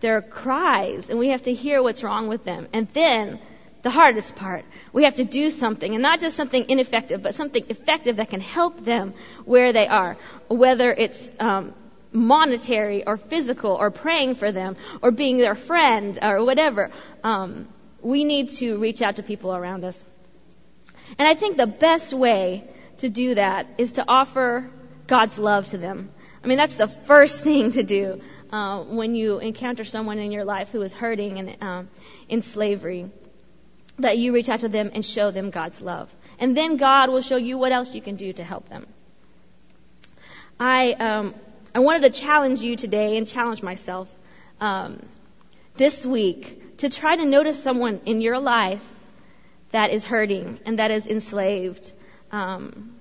their 0.00 0.20
cries 0.20 1.08
and 1.08 1.18
we 1.18 1.28
have 1.28 1.40
to 1.40 1.54
hear 1.54 1.82
what's 1.82 2.04
wrong 2.04 2.28
with 2.28 2.44
them. 2.44 2.68
And 2.74 2.86
then 2.88 3.40
the 3.80 3.88
hardest 3.88 4.36
part, 4.36 4.66
we 4.92 5.04
have 5.04 5.14
to 5.14 5.24
do 5.24 5.48
something 5.48 5.90
and 5.90 6.02
not 6.02 6.20
just 6.20 6.36
something 6.36 6.68
ineffective, 6.68 7.22
but 7.22 7.34
something 7.34 7.64
effective 7.70 8.16
that 8.16 8.28
can 8.28 8.42
help 8.42 8.84
them 8.84 9.14
where 9.46 9.72
they 9.72 9.86
are, 9.86 10.18
whether 10.48 10.92
it's 10.92 11.32
um, 11.40 11.72
monetary 12.12 13.06
or 13.06 13.16
physical 13.16 13.72
or 13.72 13.90
praying 13.90 14.34
for 14.34 14.52
them 14.52 14.76
or 15.00 15.10
being 15.10 15.38
their 15.38 15.54
friend 15.54 16.18
or 16.20 16.44
whatever. 16.44 16.90
Um, 17.24 17.68
we 18.02 18.24
need 18.24 18.50
to 18.60 18.76
reach 18.76 19.00
out 19.00 19.16
to 19.16 19.22
people 19.22 19.56
around 19.56 19.82
us. 19.82 20.04
And 21.18 21.26
I 21.26 21.32
think 21.34 21.56
the 21.56 21.66
best 21.66 22.12
way 22.12 22.68
to 23.02 23.08
do 23.08 23.34
that 23.34 23.66
is 23.78 23.92
to 23.92 24.04
offer 24.06 24.70
God's 25.06 25.38
love 25.38 25.66
to 25.68 25.78
them. 25.78 26.10
I 26.42 26.46
mean, 26.46 26.58
that's 26.58 26.76
the 26.76 26.88
first 26.88 27.42
thing 27.42 27.72
to 27.72 27.82
do 27.82 28.20
uh, 28.50 28.82
when 28.84 29.14
you 29.14 29.38
encounter 29.38 29.84
someone 29.84 30.18
in 30.18 30.32
your 30.32 30.44
life 30.44 30.70
who 30.70 30.82
is 30.82 30.92
hurting 30.92 31.38
and 31.38 31.62
um, 31.62 31.88
in 32.28 32.42
slavery. 32.42 33.10
That 33.98 34.18
you 34.18 34.32
reach 34.32 34.48
out 34.48 34.60
to 34.60 34.68
them 34.68 34.90
and 34.94 35.04
show 35.04 35.30
them 35.30 35.50
God's 35.50 35.82
love. 35.82 36.14
And 36.38 36.56
then 36.56 36.76
God 36.76 37.10
will 37.10 37.20
show 37.20 37.36
you 37.36 37.58
what 37.58 37.72
else 37.72 37.94
you 37.94 38.00
can 38.00 38.16
do 38.16 38.32
to 38.32 38.42
help 38.42 38.68
them. 38.68 38.86
I, 40.58 40.92
um, 40.92 41.34
I 41.74 41.80
wanted 41.80 42.12
to 42.12 42.20
challenge 42.20 42.60
you 42.60 42.76
today 42.76 43.16
and 43.16 43.26
challenge 43.26 43.62
myself 43.62 44.12
um, 44.60 45.02
this 45.76 46.06
week 46.06 46.78
to 46.78 46.88
try 46.88 47.16
to 47.16 47.24
notice 47.24 47.62
someone 47.62 48.00
in 48.06 48.20
your 48.20 48.38
life 48.38 48.88
that 49.72 49.90
is 49.90 50.04
hurting 50.04 50.60
and 50.64 50.78
that 50.78 50.90
is 50.90 51.06
enslaved 51.06 51.92
um, 52.32 52.91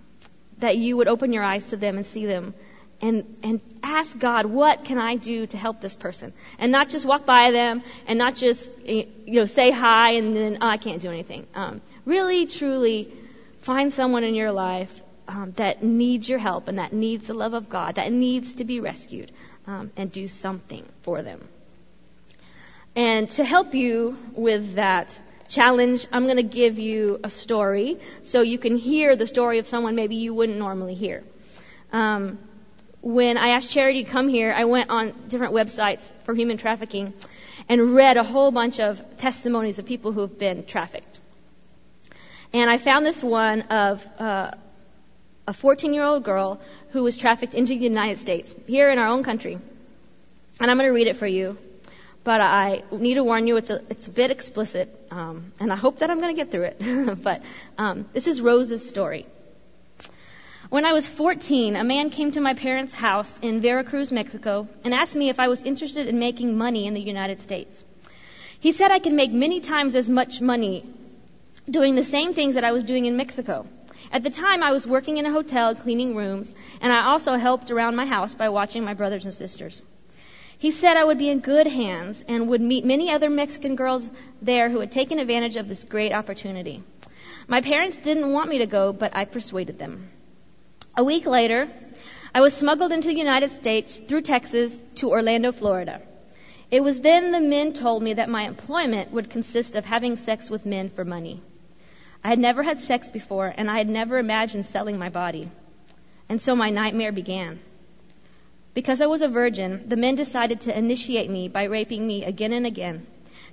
that 0.62 0.78
you 0.78 0.97
would 0.97 1.08
open 1.08 1.34
your 1.34 1.43
eyes 1.43 1.67
to 1.69 1.78
them 1.78 1.97
and 1.97 2.06
see 2.06 2.26
them 2.26 2.54
and, 3.02 3.38
and 3.43 3.62
ask 3.82 4.17
God, 4.17 4.45
what 4.45 4.86
can 4.86 4.97
I 4.97 5.15
do 5.15 5.47
to 5.47 5.58
help 5.58 5.82
this 5.82 5.95
person? 5.95 6.34
And 6.60 6.71
not 6.71 6.89
just 6.89 7.06
walk 7.06 7.26
by 7.26 7.52
them 7.52 7.84
and 8.08 8.17
not 8.17 8.36
just, 8.36 8.71
you 8.86 9.08
know, 9.28 9.45
say 9.45 9.71
hi 9.71 10.13
and 10.13 10.36
then, 10.36 10.58
oh, 10.62 10.67
I 10.67 10.78
can't 10.78 11.02
do 11.02 11.10
anything. 11.10 11.47
Um, 11.56 11.82
really, 12.06 12.45
truly 12.45 13.12
find 13.60 13.91
someone 13.91 14.24
in 14.24 14.36
your 14.36 14.52
life 14.52 15.02
um, 15.28 15.54
that 15.56 15.82
needs 15.84 16.30
your 16.30 16.39
help 16.39 16.67
and 16.67 16.78
that 16.78 16.93
needs 16.93 17.28
the 17.28 17.34
love 17.34 17.54
of 17.54 17.69
God, 17.69 17.95
that 17.95 18.12
needs 18.12 18.56
to 18.56 18.65
be 18.65 18.80
rescued, 18.80 19.32
um, 19.65 19.91
and 19.97 20.12
do 20.12 20.28
something 20.28 20.86
for 21.02 21.24
them. 21.24 21.47
And 22.95 23.30
to 23.32 23.43
help 23.43 23.74
you 23.74 24.17
with 24.34 24.76
that, 24.76 25.17
challenge, 25.51 26.07
I'm 26.11 26.23
going 26.23 26.37
to 26.37 26.43
give 26.43 26.79
you 26.79 27.19
a 27.23 27.29
story 27.29 27.99
so 28.23 28.41
you 28.41 28.57
can 28.57 28.77
hear 28.77 29.15
the 29.15 29.27
story 29.27 29.59
of 29.59 29.67
someone 29.67 29.95
maybe 29.95 30.15
you 30.15 30.33
wouldn't 30.33 30.57
normally 30.57 30.95
hear. 30.95 31.23
Um, 31.91 32.39
when 33.01 33.37
I 33.37 33.49
asked 33.49 33.71
Charity 33.71 34.03
to 34.05 34.09
come 34.09 34.29
here, 34.29 34.53
I 34.53 34.65
went 34.65 34.89
on 34.89 35.13
different 35.27 35.53
websites 35.53 36.11
for 36.23 36.33
human 36.33 36.57
trafficking 36.57 37.13
and 37.67 37.93
read 37.93 38.17
a 38.17 38.23
whole 38.23 38.51
bunch 38.51 38.79
of 38.79 39.17
testimonies 39.17 39.77
of 39.79 39.85
people 39.85 40.11
who 40.11 40.21
have 40.21 40.39
been 40.39 40.65
trafficked. 40.65 41.19
And 42.53 42.69
I 42.69 42.77
found 42.77 43.05
this 43.05 43.23
one 43.23 43.63
of 43.63 44.07
uh, 44.19 44.51
a 45.47 45.53
14 45.53 45.93
year 45.93 46.03
old 46.03 46.23
girl 46.23 46.61
who 46.91 47.03
was 47.03 47.17
trafficked 47.17 47.55
into 47.55 47.73
the 47.73 47.83
United 47.83 48.19
States, 48.19 48.53
here 48.67 48.89
in 48.89 48.99
our 48.99 49.07
own 49.07 49.23
country. 49.23 49.53
And 50.59 50.71
I'm 50.71 50.77
going 50.77 50.87
to 50.87 50.93
read 50.93 51.07
it 51.07 51.15
for 51.15 51.27
you 51.27 51.57
but 52.23 52.41
I 52.41 52.84
need 52.91 53.15
to 53.15 53.23
warn 53.23 53.47
you, 53.47 53.57
it's 53.57 53.69
a, 53.69 53.81
it's 53.89 54.07
a 54.07 54.12
bit 54.12 54.31
explicit, 54.31 55.07
um, 55.10 55.53
and 55.60 55.71
I 55.71 55.75
hope 55.75 55.99
that 55.99 56.10
I'm 56.12 56.19
going 56.19 56.36
to 56.36 56.39
get 56.39 56.51
through 56.51 56.63
it. 56.63 57.23
but 57.23 57.41
um, 57.77 58.07
this 58.13 58.27
is 58.27 58.41
Rose's 58.41 58.88
story. 58.88 59.25
When 60.69 60.86
I 60.86 60.93
was 60.93 61.07
14, 61.07 61.75
a 61.75 61.84
man 61.84 62.12
came 62.12 62.31
to 62.31 62.39
my 62.39 62.53
parents' 62.53 62.93
house 62.93 63.38
in 63.39 63.60
Veracruz, 63.60 64.12
Mexico, 64.12 64.67
and 64.84 64.93
asked 64.93 65.15
me 65.15 65.29
if 65.29 65.39
I 65.39 65.47
was 65.47 65.62
interested 65.63 66.07
in 66.07 66.19
making 66.19 66.57
money 66.57 66.88
in 66.88 66.93
the 66.93 67.01
United 67.01 67.41
States. 67.41 67.84
He 68.60 68.71
said 68.71 68.91
I 68.91 68.99
could 68.99 69.13
make 69.13 69.31
many 69.31 69.60
times 69.60 69.95
as 69.95 70.10
much 70.10 70.39
money 70.39 70.86
doing 71.69 71.95
the 71.95 72.03
same 72.03 72.34
things 72.34 72.55
that 72.55 72.63
I 72.63 72.71
was 72.71 72.84
doing 72.84 73.05
in 73.05 73.17
Mexico. 73.17 73.67
At 74.12 74.23
the 74.23 74.29
time, 74.29 74.62
I 74.62 74.71
was 74.71 74.86
working 74.86 75.17
in 75.17 75.25
a 75.25 75.31
hotel 75.31 75.73
cleaning 75.73 76.15
rooms, 76.15 76.53
and 76.81 76.93
I 76.93 77.07
also 77.07 77.36
helped 77.38 77.71
around 77.71 77.95
my 77.95 78.05
house 78.05 78.34
by 78.34 78.49
watching 78.49 78.84
my 78.84 78.93
brothers 78.93 79.25
and 79.25 79.34
sisters. 79.34 79.81
He 80.62 80.69
said 80.69 80.95
I 80.95 81.04
would 81.04 81.17
be 81.17 81.30
in 81.32 81.39
good 81.39 81.65
hands 81.65 82.24
and 82.28 82.47
would 82.50 82.62
meet 82.62 82.86
many 82.86 83.10
other 83.10 83.32
Mexican 83.32 83.76
girls 83.76 84.08
there 84.43 84.69
who 84.69 84.80
had 84.80 84.91
taken 84.91 85.17
advantage 85.17 85.56
of 85.56 85.67
this 85.67 85.84
great 85.84 86.13
opportunity. 86.13 86.84
My 87.47 87.62
parents 87.62 87.97
didn't 87.97 88.32
want 88.32 88.47
me 88.47 88.60
to 88.60 88.67
go, 88.67 88.93
but 88.93 89.15
I 89.15 89.26
persuaded 89.26 89.80
them. 89.80 90.12
A 90.95 91.04
week 91.04 91.26
later, 91.26 91.67
I 92.36 92.41
was 92.41 92.54
smuggled 92.54 92.91
into 92.91 93.08
the 93.08 93.17
United 93.17 93.50
States 93.50 93.97
through 93.97 94.21
Texas 94.21 94.80
to 94.97 95.10
Orlando, 95.10 95.52
Florida. 95.52 96.00
It 96.69 96.84
was 96.84 97.02
then 97.02 97.32
the 97.32 97.39
men 97.39 97.74
told 97.74 98.04
me 98.04 98.13
that 98.13 98.30
my 98.30 98.43
employment 98.43 99.12
would 99.13 99.32
consist 99.32 99.76
of 99.76 99.86
having 99.86 100.15
sex 100.15 100.52
with 100.52 100.67
men 100.67 100.89
for 100.89 101.04
money. 101.04 101.41
I 102.24 102.30
had 102.30 102.38
never 102.38 102.62
had 102.62 102.80
sex 102.80 103.10
before, 103.10 103.47
and 103.47 103.67
I 103.67 103.80
had 103.80 103.89
never 103.89 104.19
imagined 104.19 104.67
selling 104.67 105.00
my 105.00 105.10
body. 105.10 105.50
And 106.30 106.39
so 106.39 106.56
my 106.56 106.69
nightmare 106.69 107.12
began. 107.12 107.60
Because 108.73 109.01
I 109.01 109.07
was 109.07 109.21
a 109.21 109.27
virgin, 109.27 109.84
the 109.88 109.97
men 109.97 110.15
decided 110.15 110.62
to 110.62 110.77
initiate 110.77 111.29
me 111.29 111.49
by 111.49 111.63
raping 111.63 112.07
me 112.07 112.23
again 112.23 112.53
and 112.53 112.65
again, 112.65 113.05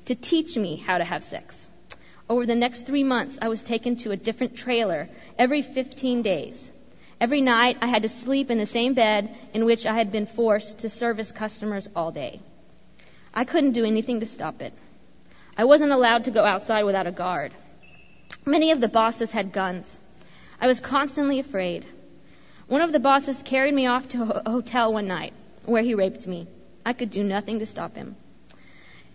to 0.05 0.15
teach 0.15 0.57
me 0.57 0.77
how 0.77 0.99
to 0.99 1.05
have 1.05 1.25
sex. 1.25 1.67
Over 2.29 2.47
the 2.47 2.55
next 2.55 2.87
three 2.87 3.05
months, 3.05 3.39
I 3.43 3.49
was 3.49 3.65
taken 3.65 3.97
to 3.97 4.13
a 4.13 4.17
different 4.17 4.57
trailer 4.57 5.09
every 5.39 5.63
15 5.63 6.23
days. 6.23 6.71
Every 7.21 7.41
night, 7.41 7.79
I 7.81 7.89
had 7.89 8.03
to 8.03 8.09
sleep 8.09 8.51
in 8.51 8.59
the 8.59 8.67
same 8.67 8.95
bed 8.95 9.35
in 9.55 9.65
which 9.65 9.87
I 9.87 9.95
had 9.95 10.13
been 10.13 10.27
forced 10.27 10.81
to 10.81 10.89
service 10.89 11.33
customers 11.33 11.89
all 11.97 12.13
day. 12.13 12.41
I 13.35 13.45
couldn't 13.45 13.73
do 13.73 13.85
anything 13.85 14.21
to 14.21 14.27
stop 14.27 14.63
it. 14.63 14.73
I 15.57 15.65
wasn't 15.65 15.91
allowed 15.91 16.25
to 16.25 16.31
go 16.31 16.45
outside 16.45 16.85
without 16.85 17.09
a 17.09 17.13
guard. 17.13 17.53
Many 18.47 18.71
of 18.71 18.81
the 18.81 18.89
bosses 18.89 19.33
had 19.33 19.53
guns. 19.53 19.99
I 20.61 20.69
was 20.69 20.79
constantly 20.79 21.41
afraid. 21.41 21.87
One 22.69 22.83
of 22.83 22.93
the 22.93 23.01
bosses 23.01 23.43
carried 23.43 23.73
me 23.73 23.87
off 23.87 24.09
to 24.09 24.23
a 24.23 24.51
hotel 24.51 24.93
one 24.93 25.09
night 25.09 25.33
where 25.65 25.83
he 25.83 25.95
raped 25.95 26.27
me. 26.27 26.47
I 26.85 26.93
could 26.93 27.09
do 27.09 27.25
nothing 27.25 27.61
to 27.61 27.67
stop 27.67 27.97
him. 27.97 28.15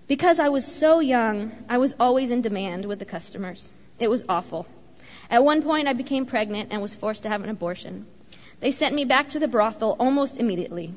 Because 0.07 0.39
I 0.39 0.49
was 0.49 0.65
so 0.65 0.99
young, 0.99 1.51
I 1.69 1.77
was 1.77 1.93
always 1.99 2.31
in 2.31 2.41
demand 2.41 2.85
with 2.85 2.97
the 2.97 3.05
customers. 3.05 3.71
It 3.99 4.09
was 4.09 4.23
awful. 4.27 4.65
At 5.29 5.43
one 5.43 5.61
point, 5.61 5.87
I 5.87 5.93
became 5.93 6.25
pregnant 6.25 6.69
and 6.71 6.81
was 6.81 6.95
forced 6.95 7.23
to 7.23 7.29
have 7.29 7.43
an 7.43 7.49
abortion. 7.49 8.07
They 8.59 8.71
sent 8.71 8.95
me 8.95 9.05
back 9.05 9.29
to 9.29 9.39
the 9.39 9.47
brothel 9.47 9.95
almost 9.99 10.39
immediately. 10.39 10.91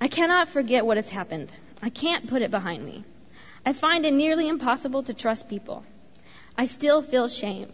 I 0.00 0.08
cannot 0.08 0.48
forget 0.48 0.86
what 0.86 0.96
has 0.96 1.10
happened. 1.10 1.52
I 1.82 1.90
can't 1.90 2.26
put 2.26 2.40
it 2.40 2.50
behind 2.50 2.82
me. 2.82 3.04
I 3.66 3.74
find 3.74 4.06
it 4.06 4.14
nearly 4.14 4.48
impossible 4.48 5.02
to 5.02 5.12
trust 5.12 5.50
people. 5.50 5.84
I 6.56 6.64
still 6.64 7.02
feel 7.02 7.28
shame. 7.28 7.70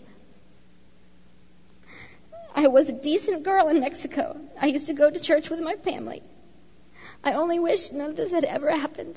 I 2.55 2.67
was 2.69 2.89
a 2.89 2.93
decent 2.93 3.43
girl 3.43 3.69
in 3.69 3.81
Mexico. 3.81 4.37
I 4.61 4.67
used 4.67 4.89
to 4.89 4.95
go 4.95 5.11
to 5.11 5.21
church 5.21 5.51
with 5.51 5.61
my 5.61 5.77
family. 5.77 6.23
I 7.23 7.35
only 7.35 7.59
wish 7.59 7.93
none 7.93 8.11
of 8.11 8.17
this 8.17 8.33
had 8.33 8.45
ever 8.45 8.71
happened. 8.71 9.17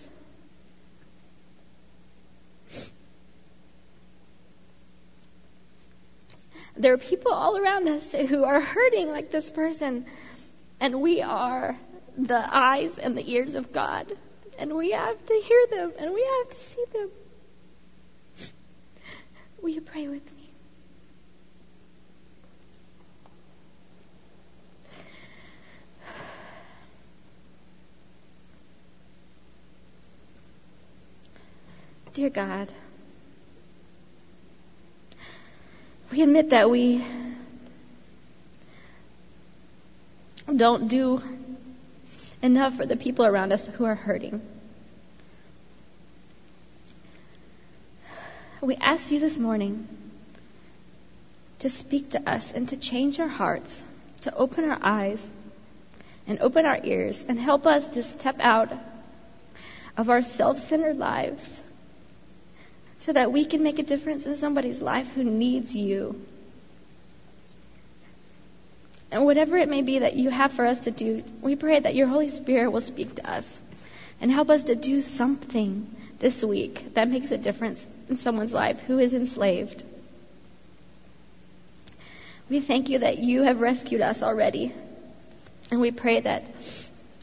There 6.76 6.94
are 6.94 6.98
people 6.98 7.32
all 7.32 7.58
around 7.58 7.88
us 7.88 8.12
who 8.14 8.44
are 8.44 8.60
hurting 8.60 9.10
like 9.10 9.32
this 9.32 9.50
person, 9.50 10.06
and 10.80 11.02
we 11.02 11.22
are 11.22 11.78
the 12.18 12.56
eyes 12.56 12.98
and 12.98 13.16
the 13.16 13.32
ears 13.32 13.56
of 13.56 13.72
God, 13.72 14.12
and 14.58 14.74
we 14.74 14.92
have 14.92 15.26
to 15.26 15.34
hear 15.34 15.68
them 15.70 15.94
and 15.98 16.14
we 16.14 16.24
have 16.24 16.58
to 16.58 16.64
see 16.64 16.84
them. 16.94 17.10
Will 19.62 19.70
you 19.70 19.82
pray 19.82 20.08
with 20.08 20.26
me? 20.36 20.43
Dear 32.14 32.30
God, 32.30 32.72
we 36.12 36.22
admit 36.22 36.52
that 36.52 36.70
we 36.70 37.04
don't 40.56 40.88
do 40.90 41.24
enough 42.44 42.76
for 42.76 42.86
the 42.86 42.96
people 42.96 43.26
around 43.26 43.52
us 43.52 43.66
who 43.66 43.86
are 43.86 43.96
hurting. 43.96 44.44
We 48.62 48.76
ask 48.76 49.12
you 49.12 49.20
this 49.20 49.40
morning 49.40 49.88
to 51.60 51.70
speak 51.70 52.12
to 52.12 52.30
us 52.30 52.52
and 52.52 52.70
to 52.70 52.78
change 52.78 53.20
our 53.20 53.28
hearts, 53.28 53.84
to 54.22 54.36
open 54.36 54.70
our 54.70 54.78
eyes 54.84 55.32
and 56.28 56.40
open 56.42 56.68
our 56.68 56.80
ears 56.84 57.26
and 57.28 57.40
help 57.40 57.66
us 57.66 57.88
to 57.88 58.04
step 58.04 58.40
out 58.40 58.72
of 59.98 60.12
our 60.12 60.22
self 60.22 60.60
centered 60.60 61.00
lives 61.00 61.60
so 63.04 63.12
that 63.12 63.34
we 63.34 63.44
can 63.44 63.64
make 63.64 63.80
a 63.80 63.84
difference 63.84 64.26
in 64.26 64.38
somebody's 64.38 64.82
life 64.82 65.12
who 65.14 65.26
needs 65.26 65.76
you. 65.76 66.22
And 69.12 69.26
whatever 69.26 69.58
it 69.58 69.68
may 69.68 69.82
be 69.82 70.00
that 70.00 70.16
you 70.16 70.30
have 70.30 70.54
for 70.54 70.66
us 70.66 70.82
to 70.86 70.92
do, 70.92 71.22
we 71.42 71.58
pray 71.58 71.82
that 71.82 71.96
your 71.96 72.08
Holy 72.08 72.30
Spirit 72.30 72.72
will 72.72 72.80
speak 72.80 73.16
to 73.16 73.30
us 73.30 73.60
and 74.22 74.32
help 74.32 74.50
us 74.50 74.64
to 74.66 74.76
do 74.76 75.02
something 75.02 75.94
this 76.20 76.42
week 76.46 76.94
that 76.94 77.10
makes 77.10 77.32
a 77.32 77.38
difference 77.38 77.86
in 78.08 78.16
someone's 78.16 78.54
life 78.54 78.80
who 78.80 79.00
is 79.00 79.14
enslaved. 79.14 79.84
We 82.50 82.62
thank 82.62 82.88
you 82.88 83.00
that 83.00 83.18
you 83.18 83.44
have 83.44 83.60
rescued 83.60 84.00
us 84.00 84.24
already. 84.24 84.74
And 85.72 85.82
we 85.82 85.92
pray 85.92 86.22
that 86.22 86.46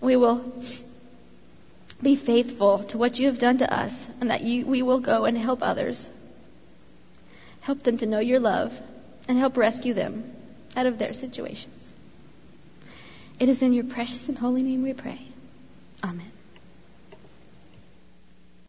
we 0.03 0.17
will 0.17 0.45
be 2.03 2.17
faithful 2.17 2.85
to 2.85 2.99
what 2.99 3.19
you 3.19 3.27
have 3.27 3.39
done 3.39 3.59
to 3.59 3.73
us, 3.73 4.09
and 4.21 4.31
that 4.31 4.43
you, 4.43 4.67
we 4.67 4.83
will 4.83 5.01
go 5.01 5.25
and 5.25 5.37
help 5.37 5.63
others. 5.63 6.09
Help 7.61 7.83
them 7.83 7.99
to 7.99 8.07
know 8.07 8.21
your 8.21 8.41
love, 8.41 8.79
and 9.29 9.39
help 9.39 9.57
rescue 9.57 9.95
them 9.95 10.25
out 10.77 10.87
of 10.87 10.99
their 10.99 11.13
situations. 11.13 11.93
It 13.39 13.49
is 13.49 13.63
in 13.63 13.73
your 13.73 13.85
precious 13.85 14.29
and 14.29 14.37
holy 14.37 14.63
name 14.63 14.83
we 14.83 14.93
pray. 14.93 15.21
Amen. 16.03 16.33